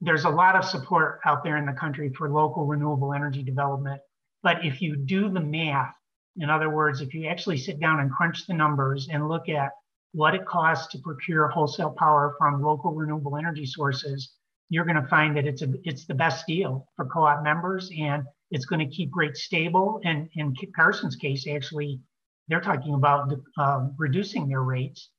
there's 0.01 0.25
a 0.25 0.29
lot 0.29 0.55
of 0.55 0.63
support 0.63 1.19
out 1.25 1.43
there 1.43 1.57
in 1.57 1.65
the 1.65 1.73
country 1.73 2.11
for 2.17 2.29
local 2.29 2.65
renewable 2.65 3.13
energy 3.13 3.43
development. 3.43 4.01
But 4.43 4.63
if 4.63 4.81
you 4.81 4.95
do 4.95 5.29
the 5.29 5.39
math, 5.39 5.95
in 6.37 6.49
other 6.49 6.69
words, 6.69 7.01
if 7.01 7.13
you 7.13 7.27
actually 7.27 7.57
sit 7.57 7.79
down 7.79 7.99
and 7.99 8.11
crunch 8.11 8.45
the 8.45 8.53
numbers 8.53 9.09
and 9.11 9.27
look 9.27 9.49
at 9.49 9.71
what 10.13 10.35
it 10.35 10.45
costs 10.45 10.91
to 10.91 10.99
procure 10.99 11.47
wholesale 11.47 11.95
power 11.97 12.35
from 12.37 12.61
local 12.61 12.93
renewable 12.93 13.37
energy 13.37 13.65
sources, 13.65 14.33
you're 14.69 14.85
going 14.85 15.01
to 15.01 15.07
find 15.07 15.35
that 15.37 15.47
it's 15.47 15.61
a 15.61 15.73
it's 15.83 16.05
the 16.05 16.13
best 16.13 16.45
deal 16.45 16.87
for 16.95 17.05
co-op 17.05 17.43
members, 17.43 17.89
and 17.97 18.23
it's 18.51 18.65
going 18.65 18.79
to 18.87 18.95
keep 18.95 19.11
rates 19.15 19.43
stable. 19.43 19.99
And 20.03 20.29
in 20.35 20.53
Carson's 20.75 21.15
case, 21.15 21.47
actually, 21.47 21.99
they're 22.47 22.61
talking 22.61 22.93
about 22.93 23.33
uh, 23.57 23.87
reducing 23.97 24.47
their 24.47 24.61
rates. 24.61 25.09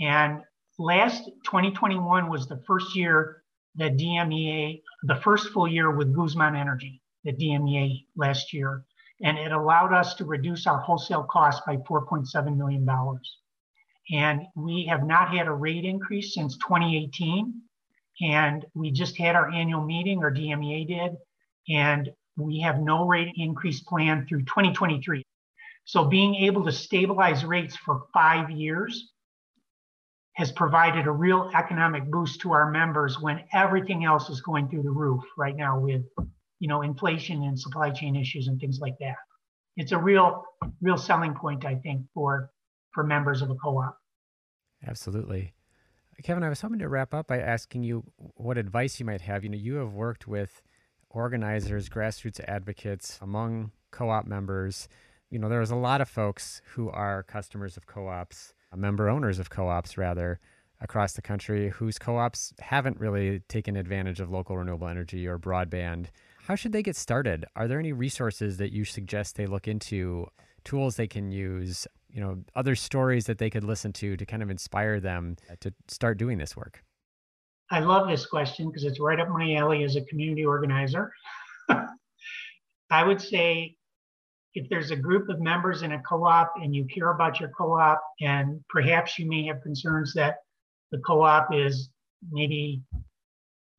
And 0.00 0.42
last 0.78 1.24
2021 1.44 2.28
was 2.28 2.46
the 2.46 2.62
first 2.66 2.94
year 2.94 3.42
that 3.76 3.96
DMEA, 3.96 4.82
the 5.04 5.16
first 5.16 5.48
full 5.48 5.68
year 5.68 5.90
with 5.90 6.14
Guzman 6.14 6.56
Energy, 6.56 7.00
the 7.24 7.32
DMEA 7.32 8.06
last 8.16 8.52
year, 8.52 8.84
and 9.22 9.38
it 9.38 9.52
allowed 9.52 9.92
us 9.92 10.14
to 10.14 10.24
reduce 10.24 10.66
our 10.66 10.80
wholesale 10.80 11.26
costs 11.30 11.62
by 11.66 11.76
4.7 11.76 12.56
million 12.56 12.84
dollars. 12.84 13.38
And 14.12 14.42
we 14.56 14.86
have 14.86 15.04
not 15.04 15.30
had 15.34 15.46
a 15.46 15.52
rate 15.52 15.84
increase 15.84 16.34
since 16.34 16.56
2018. 16.56 17.54
And 18.22 18.66
we 18.74 18.90
just 18.90 19.16
had 19.16 19.36
our 19.36 19.50
annual 19.50 19.84
meeting, 19.84 20.22
or 20.22 20.30
DMEA 20.30 20.86
did, 20.86 21.16
and 21.68 22.10
we 22.36 22.60
have 22.60 22.80
no 22.80 23.06
rate 23.06 23.32
increase 23.36 23.80
plan 23.80 24.26
through 24.26 24.42
2023. 24.42 25.24
So 25.84 26.04
being 26.04 26.34
able 26.34 26.64
to 26.64 26.72
stabilize 26.72 27.44
rates 27.44 27.76
for 27.76 28.02
five 28.12 28.50
years 28.50 29.12
has 30.40 30.50
provided 30.50 31.06
a 31.06 31.10
real 31.12 31.50
economic 31.54 32.10
boost 32.10 32.40
to 32.40 32.52
our 32.52 32.70
members 32.70 33.20
when 33.20 33.44
everything 33.52 34.06
else 34.06 34.30
is 34.30 34.40
going 34.40 34.70
through 34.70 34.82
the 34.82 34.90
roof 34.90 35.22
right 35.36 35.54
now 35.54 35.78
with 35.78 36.02
you 36.60 36.66
know 36.66 36.80
inflation 36.80 37.42
and 37.42 37.60
supply 37.60 37.90
chain 37.90 38.16
issues 38.16 38.48
and 38.48 38.58
things 38.58 38.78
like 38.80 38.94
that. 39.00 39.16
It's 39.76 39.92
a 39.92 39.98
real 39.98 40.46
real 40.80 40.96
selling 40.96 41.34
point 41.34 41.66
I 41.66 41.74
think 41.74 42.06
for 42.14 42.50
for 42.92 43.04
members 43.04 43.42
of 43.42 43.50
a 43.50 43.54
co-op. 43.54 43.94
Absolutely. 44.86 45.52
Kevin, 46.24 46.42
I 46.42 46.48
was 46.48 46.62
hoping 46.62 46.78
to 46.78 46.88
wrap 46.88 47.12
up 47.12 47.26
by 47.26 47.38
asking 47.38 47.82
you 47.82 48.02
what 48.16 48.56
advice 48.56 48.98
you 48.98 49.04
might 49.04 49.20
have. 49.20 49.44
You 49.44 49.50
know, 49.50 49.58
you 49.58 49.74
have 49.74 49.92
worked 49.92 50.26
with 50.26 50.62
organizers, 51.10 51.90
grassroots 51.90 52.40
advocates 52.48 53.18
among 53.20 53.72
co-op 53.90 54.26
members. 54.26 54.88
You 55.28 55.38
know, 55.38 55.50
there's 55.50 55.70
a 55.70 55.76
lot 55.76 56.00
of 56.00 56.08
folks 56.08 56.62
who 56.74 56.88
are 56.88 57.22
customers 57.22 57.76
of 57.76 57.86
co-ops, 57.86 58.54
Uh, 58.72 58.76
member 58.76 59.08
owners 59.08 59.38
of 59.38 59.50
co-ops 59.50 59.98
rather, 59.98 60.40
across 60.80 61.12
the 61.12 61.22
country 61.22 61.70
whose 61.70 61.98
co-ops 61.98 62.54
haven't 62.60 62.98
really 62.98 63.40
taken 63.48 63.76
advantage 63.76 64.20
of 64.20 64.30
local 64.30 64.56
renewable 64.56 64.88
energy 64.88 65.26
or 65.26 65.38
broadband. 65.38 66.06
How 66.46 66.54
should 66.54 66.72
they 66.72 66.82
get 66.82 66.96
started? 66.96 67.44
Are 67.54 67.68
there 67.68 67.78
any 67.78 67.92
resources 67.92 68.56
that 68.56 68.72
you 68.72 68.84
suggest 68.84 69.36
they 69.36 69.46
look 69.46 69.68
into, 69.68 70.26
tools 70.64 70.96
they 70.96 71.06
can 71.06 71.30
use, 71.30 71.86
you 72.12 72.20
know 72.20 72.38
other 72.54 72.74
stories 72.74 73.26
that 73.26 73.38
they 73.38 73.50
could 73.50 73.64
listen 73.64 73.92
to 73.92 74.16
to 74.16 74.26
kind 74.26 74.42
of 74.42 74.50
inspire 74.50 75.00
them 75.00 75.36
to 75.60 75.72
start 75.88 76.18
doing 76.18 76.38
this 76.38 76.56
work 76.56 76.82
i 77.70 77.80
love 77.80 78.08
this 78.08 78.26
question 78.26 78.68
because 78.68 78.84
it's 78.84 79.00
right 79.00 79.20
up 79.20 79.28
my 79.28 79.54
alley 79.54 79.84
as 79.84 79.96
a 79.96 80.02
community 80.02 80.44
organizer 80.44 81.12
i 82.90 83.04
would 83.04 83.20
say 83.20 83.76
if 84.54 84.68
there's 84.68 84.90
a 84.90 84.96
group 84.96 85.28
of 85.28 85.40
members 85.40 85.82
in 85.82 85.92
a 85.92 86.02
co-op 86.02 86.52
and 86.56 86.74
you 86.74 86.84
care 86.86 87.10
about 87.10 87.38
your 87.38 87.50
co-op 87.50 88.02
and 88.20 88.60
perhaps 88.68 89.18
you 89.18 89.28
may 89.28 89.46
have 89.46 89.62
concerns 89.62 90.12
that 90.14 90.36
the 90.90 90.98
co-op 90.98 91.54
is 91.54 91.90
maybe 92.30 92.82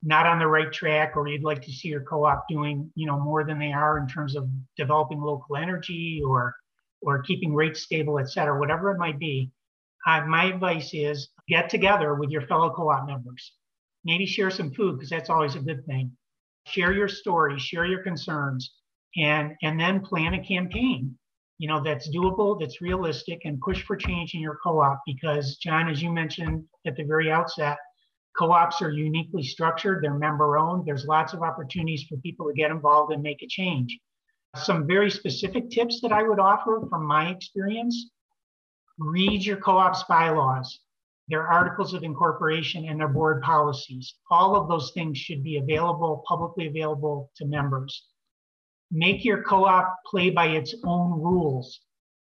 not 0.04 0.26
on 0.26 0.40
the 0.40 0.48
right 0.48 0.72
track 0.72 1.16
or 1.16 1.28
you'd 1.28 1.44
like 1.44 1.62
to 1.62 1.72
see 1.72 1.90
your 1.90 2.02
co-op 2.02 2.46
doing 2.48 2.92
you 2.96 3.06
know 3.06 3.20
more 3.20 3.44
than 3.44 3.60
they 3.60 3.72
are 3.72 3.98
in 3.98 4.08
terms 4.08 4.36
of 4.36 4.48
developing 4.78 5.20
local 5.20 5.56
energy 5.56 6.22
or 6.26 6.56
or 7.02 7.22
keeping 7.24 7.54
rates 7.54 7.82
stable, 7.82 8.20
et 8.20 8.30
cetera, 8.30 8.60
whatever 8.60 8.92
it 8.92 8.98
might 8.98 9.20
be, 9.20 9.52
uh, 10.08 10.22
my 10.26 10.46
advice 10.46 10.92
is 10.94 11.30
get 11.48 11.70
together 11.70 12.16
with 12.16 12.30
your 12.30 12.42
fellow 12.44 12.72
co-op 12.74 13.08
members. 13.08 13.54
Maybe 14.04 14.26
share 14.26 14.50
some 14.50 14.72
food 14.72 14.96
because 14.96 15.10
that's 15.10 15.30
always 15.30 15.56
a 15.56 15.60
good 15.60 15.86
thing. 15.86 16.12
Share 16.68 16.92
your 16.92 17.08
story, 17.08 17.60
share 17.60 17.86
your 17.86 18.04
concerns, 18.04 18.74
and 19.18 19.54
and 19.62 19.80
then 19.80 20.02
plan 20.02 20.34
a 20.34 20.44
campaign. 20.44 21.18
You 21.58 21.68
know 21.68 21.82
that's 21.84 22.10
doable, 22.10 22.60
that's 22.60 22.82
realistic, 22.82 23.42
and 23.46 23.60
push 23.60 23.84
for 23.84 23.96
change 23.96 24.34
in 24.34 24.42
your 24.42 24.58
co-op. 24.64 25.02
Because 25.06 25.58
John, 25.58 25.90
as 25.90 26.02
you 26.02 26.12
mentioned 26.12 26.64
at 26.88 26.96
the 26.96 27.04
very 27.04 27.32
outset, 27.32 27.78
co-ops 28.38 28.82
are 28.82 28.92
uniquely 28.92 29.44
structured. 29.44 30.04
They're 30.04 30.14
member-owned. 30.14 30.86
There's 30.86 31.06
lots 31.06 31.34
of 31.34 31.42
opportunities 31.42 32.04
for 32.10 32.18
people 32.18 32.48
to 32.48 32.54
get 32.54 32.72
involved 32.72 33.14
and 33.14 33.22
make 33.22 33.44
a 33.44 33.48
change. 33.48 33.98
Some 34.56 34.88
very 34.88 35.10
specific 35.10 35.70
tips 35.70 36.02
that 36.02 36.12
I 36.12 36.24
would 36.24 36.40
offer 36.40 36.82
from 36.90 37.06
my 37.06 37.30
experience 37.30 38.10
read 38.98 39.44
your 39.44 39.58
co 39.58 39.78
op's 39.78 40.04
bylaws, 40.04 40.80
their 41.28 41.48
articles 41.48 41.94
of 41.94 42.04
incorporation, 42.04 42.86
and 42.86 43.00
their 43.00 43.08
board 43.08 43.42
policies. 43.42 44.16
All 44.30 44.56
of 44.56 44.68
those 44.68 44.92
things 44.94 45.18
should 45.18 45.44
be 45.44 45.58
available, 45.58 46.24
publicly 46.28 46.68
available 46.68 47.32
to 47.38 47.46
members. 47.46 48.08
Make 48.92 49.24
your 49.24 49.44
co 49.44 49.66
op 49.66 49.96
play 50.06 50.30
by 50.30 50.48
its 50.48 50.76
own 50.86 51.22
rules. 51.22 51.80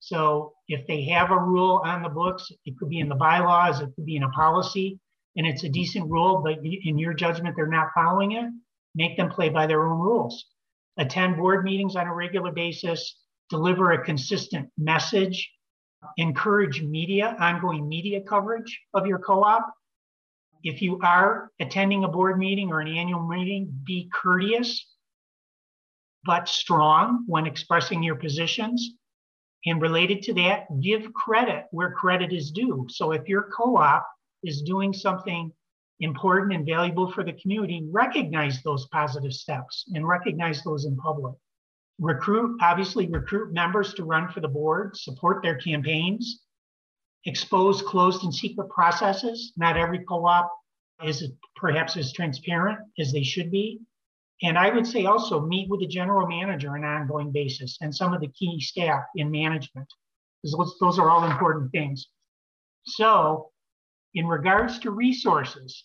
So 0.00 0.52
if 0.68 0.86
they 0.86 1.04
have 1.06 1.30
a 1.30 1.38
rule 1.38 1.82
on 1.84 2.02
the 2.02 2.08
books, 2.08 2.50
it 2.64 2.76
could 2.78 2.88
be 2.90 3.00
in 3.00 3.08
the 3.08 3.14
bylaws, 3.14 3.80
it 3.80 3.90
could 3.96 4.06
be 4.06 4.16
in 4.16 4.22
a 4.22 4.30
policy, 4.30 5.00
and 5.36 5.46
it's 5.46 5.64
a 5.64 5.68
decent 5.68 6.10
rule, 6.10 6.42
but 6.44 6.58
in 6.62 6.98
your 6.98 7.14
judgment, 7.14 7.56
they're 7.56 7.66
not 7.66 7.88
following 7.94 8.32
it, 8.32 8.44
make 8.94 9.16
them 9.16 9.30
play 9.30 9.48
by 9.48 9.66
their 9.66 9.84
own 9.86 9.98
rules 9.98 10.44
attend 10.96 11.36
board 11.36 11.64
meetings 11.64 11.96
on 11.96 12.06
a 12.06 12.14
regular 12.14 12.52
basis, 12.52 13.16
deliver 13.50 13.92
a 13.92 14.04
consistent 14.04 14.68
message, 14.78 15.50
encourage 16.16 16.82
media, 16.82 17.36
ongoing 17.38 17.88
media 17.88 18.20
coverage 18.20 18.80
of 18.92 19.06
your 19.06 19.18
co 19.18 19.42
op. 19.42 19.72
If 20.62 20.80
you 20.80 20.98
are 21.02 21.50
attending 21.60 22.04
a 22.04 22.08
board 22.08 22.38
meeting 22.38 22.70
or 22.70 22.80
an 22.80 22.88
annual 22.88 23.26
meeting, 23.26 23.72
be 23.84 24.08
courteous 24.12 24.86
but 26.24 26.48
strong 26.48 27.24
when 27.26 27.46
expressing 27.46 28.02
your 28.02 28.16
positions. 28.16 28.90
And 29.66 29.80
related 29.80 30.22
to 30.24 30.34
that, 30.34 30.66
give 30.80 31.12
credit 31.14 31.64
where 31.70 31.92
credit 31.92 32.32
is 32.32 32.50
due. 32.50 32.86
So 32.90 33.12
if 33.12 33.28
your 33.28 33.50
co 33.56 33.76
op 33.76 34.06
is 34.42 34.62
doing 34.62 34.92
something 34.92 35.50
important 36.00 36.52
and 36.52 36.66
valuable 36.66 37.10
for 37.10 37.24
the 37.24 37.32
community, 37.32 37.86
recognize 37.90 38.62
those 38.62 38.86
positive 38.88 39.32
steps 39.32 39.84
and 39.94 40.06
recognize 40.06 40.62
those 40.62 40.84
in 40.84 40.96
public. 40.96 41.34
Recruit, 41.98 42.58
obviously, 42.60 43.06
recruit 43.06 43.52
members 43.52 43.94
to 43.94 44.04
run 44.04 44.28
for 44.28 44.40
the 44.40 44.48
board, 44.48 44.96
support 44.96 45.42
their 45.42 45.56
campaigns, 45.56 46.42
expose 47.24 47.80
closed 47.82 48.24
and 48.24 48.34
secret 48.34 48.68
processes. 48.68 49.52
Not 49.56 49.76
every 49.76 50.00
co 50.00 50.26
op 50.26 50.50
is 51.02 51.30
perhaps 51.56 51.96
as 51.96 52.12
transparent 52.12 52.80
as 52.98 53.12
they 53.12 53.22
should 53.22 53.50
be. 53.50 53.80
And 54.42 54.58
I 54.58 54.70
would 54.70 54.86
say 54.86 55.06
also 55.06 55.40
meet 55.40 55.68
with 55.70 55.80
the 55.80 55.86
general 55.86 56.26
manager 56.26 56.70
on 56.70 56.84
an 56.84 56.84
ongoing 56.84 57.32
basis 57.32 57.78
and 57.80 57.94
some 57.94 58.12
of 58.12 58.20
the 58.20 58.28
key 58.28 58.60
staff 58.60 59.04
in 59.14 59.30
management, 59.30 59.88
because 60.42 60.76
those 60.80 60.98
are 60.98 61.08
all 61.08 61.30
important 61.30 61.70
things. 61.70 62.08
So, 62.86 63.50
in 64.14 64.26
regards 64.26 64.78
to 64.80 64.90
resources, 64.90 65.84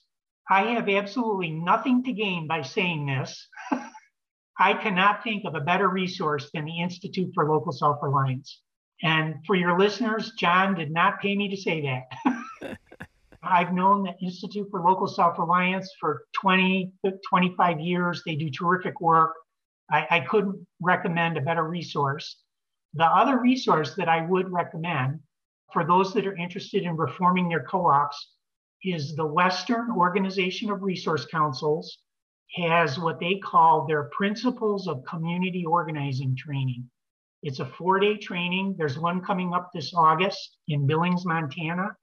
I 0.49 0.73
have 0.73 0.89
absolutely 0.89 1.51
nothing 1.51 2.03
to 2.03 2.11
gain 2.11 2.47
by 2.47 2.63
saying 2.63 3.05
this. 3.05 3.47
I 4.59 4.73
cannot 4.73 5.23
think 5.23 5.45
of 5.45 5.55
a 5.55 5.61
better 5.61 5.87
resource 5.87 6.49
than 6.53 6.65
the 6.65 6.81
Institute 6.81 7.31
for 7.33 7.49
Local 7.49 7.71
Self 7.71 7.97
Reliance. 8.01 8.61
And 9.01 9.35
for 9.45 9.55
your 9.55 9.79
listeners, 9.79 10.33
John 10.37 10.75
did 10.75 10.91
not 10.91 11.21
pay 11.21 11.35
me 11.35 11.49
to 11.49 11.57
say 11.57 11.81
that. 11.81 12.77
I've 13.41 13.73
known 13.73 14.03
the 14.03 14.15
Institute 14.21 14.67
for 14.69 14.81
Local 14.81 15.07
Self 15.07 15.39
Reliance 15.39 15.91
for 15.99 16.23
20, 16.41 16.91
25 17.29 17.79
years. 17.79 18.21
They 18.25 18.35
do 18.35 18.49
terrific 18.49 18.99
work. 18.99 19.33
I, 19.89 20.07
I 20.09 20.19
couldn't 20.21 20.65
recommend 20.81 21.37
a 21.37 21.41
better 21.41 21.63
resource. 21.63 22.37
The 22.93 23.05
other 23.05 23.39
resource 23.39 23.95
that 23.95 24.09
I 24.09 24.21
would 24.25 24.51
recommend 24.51 25.19
for 25.71 25.85
those 25.85 26.13
that 26.13 26.27
are 26.27 26.35
interested 26.35 26.83
in 26.83 26.97
reforming 26.97 27.47
their 27.47 27.63
co 27.63 27.85
ops 27.85 28.33
is 28.83 29.15
the 29.15 29.25
Western 29.25 29.91
Organization 29.91 30.69
of 30.71 30.83
Resource 30.83 31.25
Councils 31.25 31.99
has 32.55 32.97
what 32.97 33.19
they 33.19 33.37
call 33.37 33.85
their 33.85 34.05
Principles 34.05 34.87
of 34.87 35.03
Community 35.05 35.65
Organizing 35.65 36.35
training. 36.35 36.89
It's 37.43 37.59
a 37.59 37.65
four 37.65 37.99
day 37.99 38.17
training. 38.17 38.75
There's 38.77 38.97
one 38.97 39.21
coming 39.21 39.53
up 39.53 39.69
this 39.73 39.93
August 39.93 40.57
in 40.67 40.87
Billings, 40.87 41.25
Montana. 41.25 41.95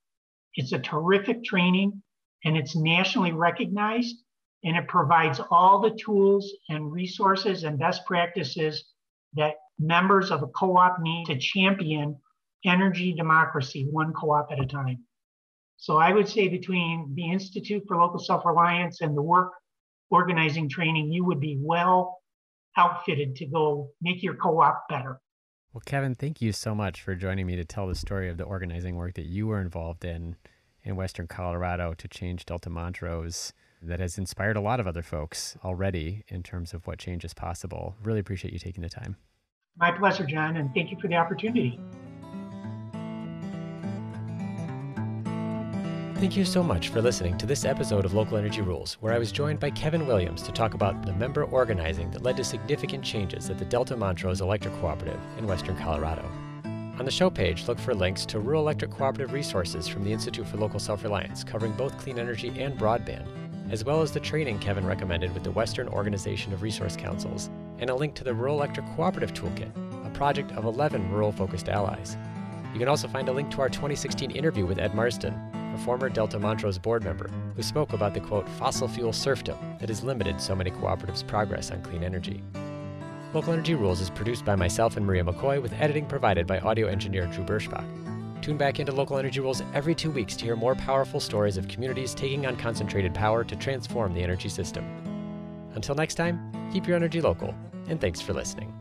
It's 0.56 0.72
a 0.72 0.78
terrific 0.78 1.44
training 1.44 2.02
and 2.44 2.56
it's 2.56 2.74
nationally 2.74 3.32
recognized 3.32 4.16
and 4.64 4.76
it 4.76 4.88
provides 4.88 5.40
all 5.50 5.80
the 5.80 5.96
tools 6.02 6.52
and 6.68 6.90
resources 6.90 7.64
and 7.64 7.78
best 7.78 8.04
practices 8.06 8.84
that 9.34 9.54
members 9.78 10.30
of 10.30 10.42
a 10.42 10.48
co-op 10.48 10.98
need 11.00 11.26
to 11.26 11.38
champion 11.38 12.16
energy 12.64 13.12
democracy 13.12 13.86
one 13.90 14.12
co-op 14.12 14.50
at 14.50 14.60
a 14.60 14.66
time. 14.66 15.04
So 15.76 15.98
I 15.98 16.12
would 16.12 16.28
say 16.28 16.48
between 16.48 17.12
the 17.14 17.30
Institute 17.30 17.84
for 17.86 17.98
Local 17.98 18.18
Self-Reliance 18.18 19.02
and 19.02 19.16
the 19.16 19.22
WORC 19.22 19.52
organizing 20.10 20.68
training, 20.68 21.12
you 21.12 21.24
would 21.24 21.40
be 21.40 21.58
well 21.60 22.18
outfitted 22.76 23.36
to 23.36 23.46
go 23.46 23.90
make 24.00 24.22
your 24.22 24.36
co-op 24.36 24.88
better. 24.88 25.20
Well, 25.76 25.82
Kevin, 25.84 26.14
thank 26.14 26.40
you 26.40 26.52
so 26.52 26.74
much 26.74 27.02
for 27.02 27.14
joining 27.14 27.46
me 27.46 27.54
to 27.56 27.64
tell 27.66 27.86
the 27.86 27.94
story 27.94 28.30
of 28.30 28.38
the 28.38 28.44
organizing 28.44 28.96
work 28.96 29.12
that 29.12 29.26
you 29.26 29.46
were 29.46 29.60
involved 29.60 30.06
in 30.06 30.36
in 30.82 30.96
Western 30.96 31.26
Colorado 31.26 31.92
to 31.92 32.08
change 32.08 32.46
Delta 32.46 32.70
Montrose 32.70 33.52
that 33.82 34.00
has 34.00 34.16
inspired 34.16 34.56
a 34.56 34.62
lot 34.62 34.80
of 34.80 34.86
other 34.86 35.02
folks 35.02 35.54
already 35.62 36.24
in 36.28 36.42
terms 36.42 36.72
of 36.72 36.86
what 36.86 36.98
change 36.98 37.26
is 37.26 37.34
possible. 37.34 37.94
Really 38.02 38.20
appreciate 38.20 38.54
you 38.54 38.58
taking 38.58 38.80
the 38.80 38.88
time. 38.88 39.16
My 39.76 39.90
pleasure, 39.90 40.24
John, 40.24 40.56
and 40.56 40.72
thank 40.72 40.90
you 40.90 40.98
for 40.98 41.08
the 41.08 41.16
opportunity. 41.16 41.78
Thank 46.18 46.34
you 46.34 46.46
so 46.46 46.62
much 46.62 46.88
for 46.88 47.02
listening 47.02 47.36
to 47.36 47.44
this 47.44 47.66
episode 47.66 48.06
of 48.06 48.14
Local 48.14 48.38
Energy 48.38 48.62
Rules, 48.62 48.94
where 49.00 49.12
I 49.12 49.18
was 49.18 49.30
joined 49.30 49.60
by 49.60 49.68
Kevin 49.68 50.06
Williams 50.06 50.40
to 50.44 50.50
talk 50.50 50.72
about 50.72 51.04
the 51.04 51.12
member 51.12 51.44
organizing 51.44 52.10
that 52.12 52.22
led 52.22 52.38
to 52.38 52.42
significant 52.42 53.04
changes 53.04 53.50
at 53.50 53.58
the 53.58 53.66
Delta 53.66 53.94
Montrose 53.94 54.40
Electric 54.40 54.72
Cooperative 54.80 55.20
in 55.36 55.46
Western 55.46 55.76
Colorado. 55.76 56.24
On 56.98 57.04
the 57.04 57.10
show 57.10 57.28
page, 57.28 57.68
look 57.68 57.78
for 57.78 57.94
links 57.94 58.24
to 58.26 58.40
rural 58.40 58.62
electric 58.62 58.92
cooperative 58.92 59.34
resources 59.34 59.86
from 59.86 60.04
the 60.04 60.12
Institute 60.12 60.46
for 60.46 60.56
Local 60.56 60.80
Self 60.80 61.04
Reliance 61.04 61.44
covering 61.44 61.72
both 61.72 61.98
clean 61.98 62.18
energy 62.18 62.48
and 62.58 62.78
broadband, 62.78 63.26
as 63.70 63.84
well 63.84 64.00
as 64.00 64.10
the 64.10 64.18
training 64.18 64.58
Kevin 64.58 64.86
recommended 64.86 65.34
with 65.34 65.44
the 65.44 65.50
Western 65.50 65.86
Organization 65.86 66.50
of 66.54 66.62
Resource 66.62 66.96
Councils, 66.96 67.50
and 67.78 67.90
a 67.90 67.94
link 67.94 68.14
to 68.14 68.24
the 68.24 68.32
Rural 68.32 68.56
Electric 68.56 68.86
Cooperative 68.96 69.34
Toolkit, 69.34 69.70
a 70.06 70.10
project 70.10 70.50
of 70.52 70.64
11 70.64 71.10
rural 71.12 71.30
focused 71.30 71.68
allies. 71.68 72.16
You 72.76 72.80
can 72.80 72.88
also 72.88 73.08
find 73.08 73.28
a 73.30 73.32
link 73.32 73.50
to 73.52 73.62
our 73.62 73.70
2016 73.70 74.32
interview 74.32 74.66
with 74.66 74.78
Ed 74.78 74.94
Marston, 74.94 75.34
a 75.76 75.78
former 75.78 76.08
Delta 76.08 76.38
Montrose 76.38 76.78
board 76.78 77.04
member, 77.04 77.30
who 77.54 77.62
spoke 77.62 77.92
about 77.92 78.14
the 78.14 78.20
quote, 78.20 78.48
fossil 78.48 78.88
fuel 78.88 79.12
serfdom 79.12 79.58
that 79.78 79.90
has 79.90 80.02
limited 80.02 80.40
so 80.40 80.56
many 80.56 80.70
cooperatives' 80.70 81.26
progress 81.26 81.70
on 81.70 81.82
clean 81.82 82.02
energy. 82.02 82.42
Local 83.34 83.52
Energy 83.52 83.74
Rules 83.74 84.00
is 84.00 84.08
produced 84.08 84.44
by 84.44 84.56
myself 84.56 84.96
and 84.96 85.04
Maria 85.04 85.22
McCoy 85.22 85.60
with 85.60 85.74
editing 85.74 86.06
provided 86.06 86.46
by 86.46 86.58
audio 86.60 86.86
engineer 86.86 87.26
Drew 87.26 87.44
Berschbach. 87.44 87.84
Tune 88.40 88.56
back 88.56 88.80
into 88.80 88.92
Local 88.92 89.18
Energy 89.18 89.40
Rules 89.40 89.62
every 89.74 89.94
two 89.94 90.10
weeks 90.10 90.36
to 90.36 90.44
hear 90.44 90.56
more 90.56 90.74
powerful 90.74 91.20
stories 91.20 91.58
of 91.58 91.68
communities 91.68 92.14
taking 92.14 92.46
on 92.46 92.56
concentrated 92.56 93.12
power 93.12 93.44
to 93.44 93.56
transform 93.56 94.14
the 94.14 94.22
energy 94.22 94.48
system. 94.48 94.84
Until 95.74 95.94
next 95.94 96.14
time, 96.14 96.70
keep 96.72 96.86
your 96.86 96.96
energy 96.96 97.20
local, 97.20 97.54
and 97.88 98.00
thanks 98.00 98.20
for 98.20 98.32
listening. 98.32 98.72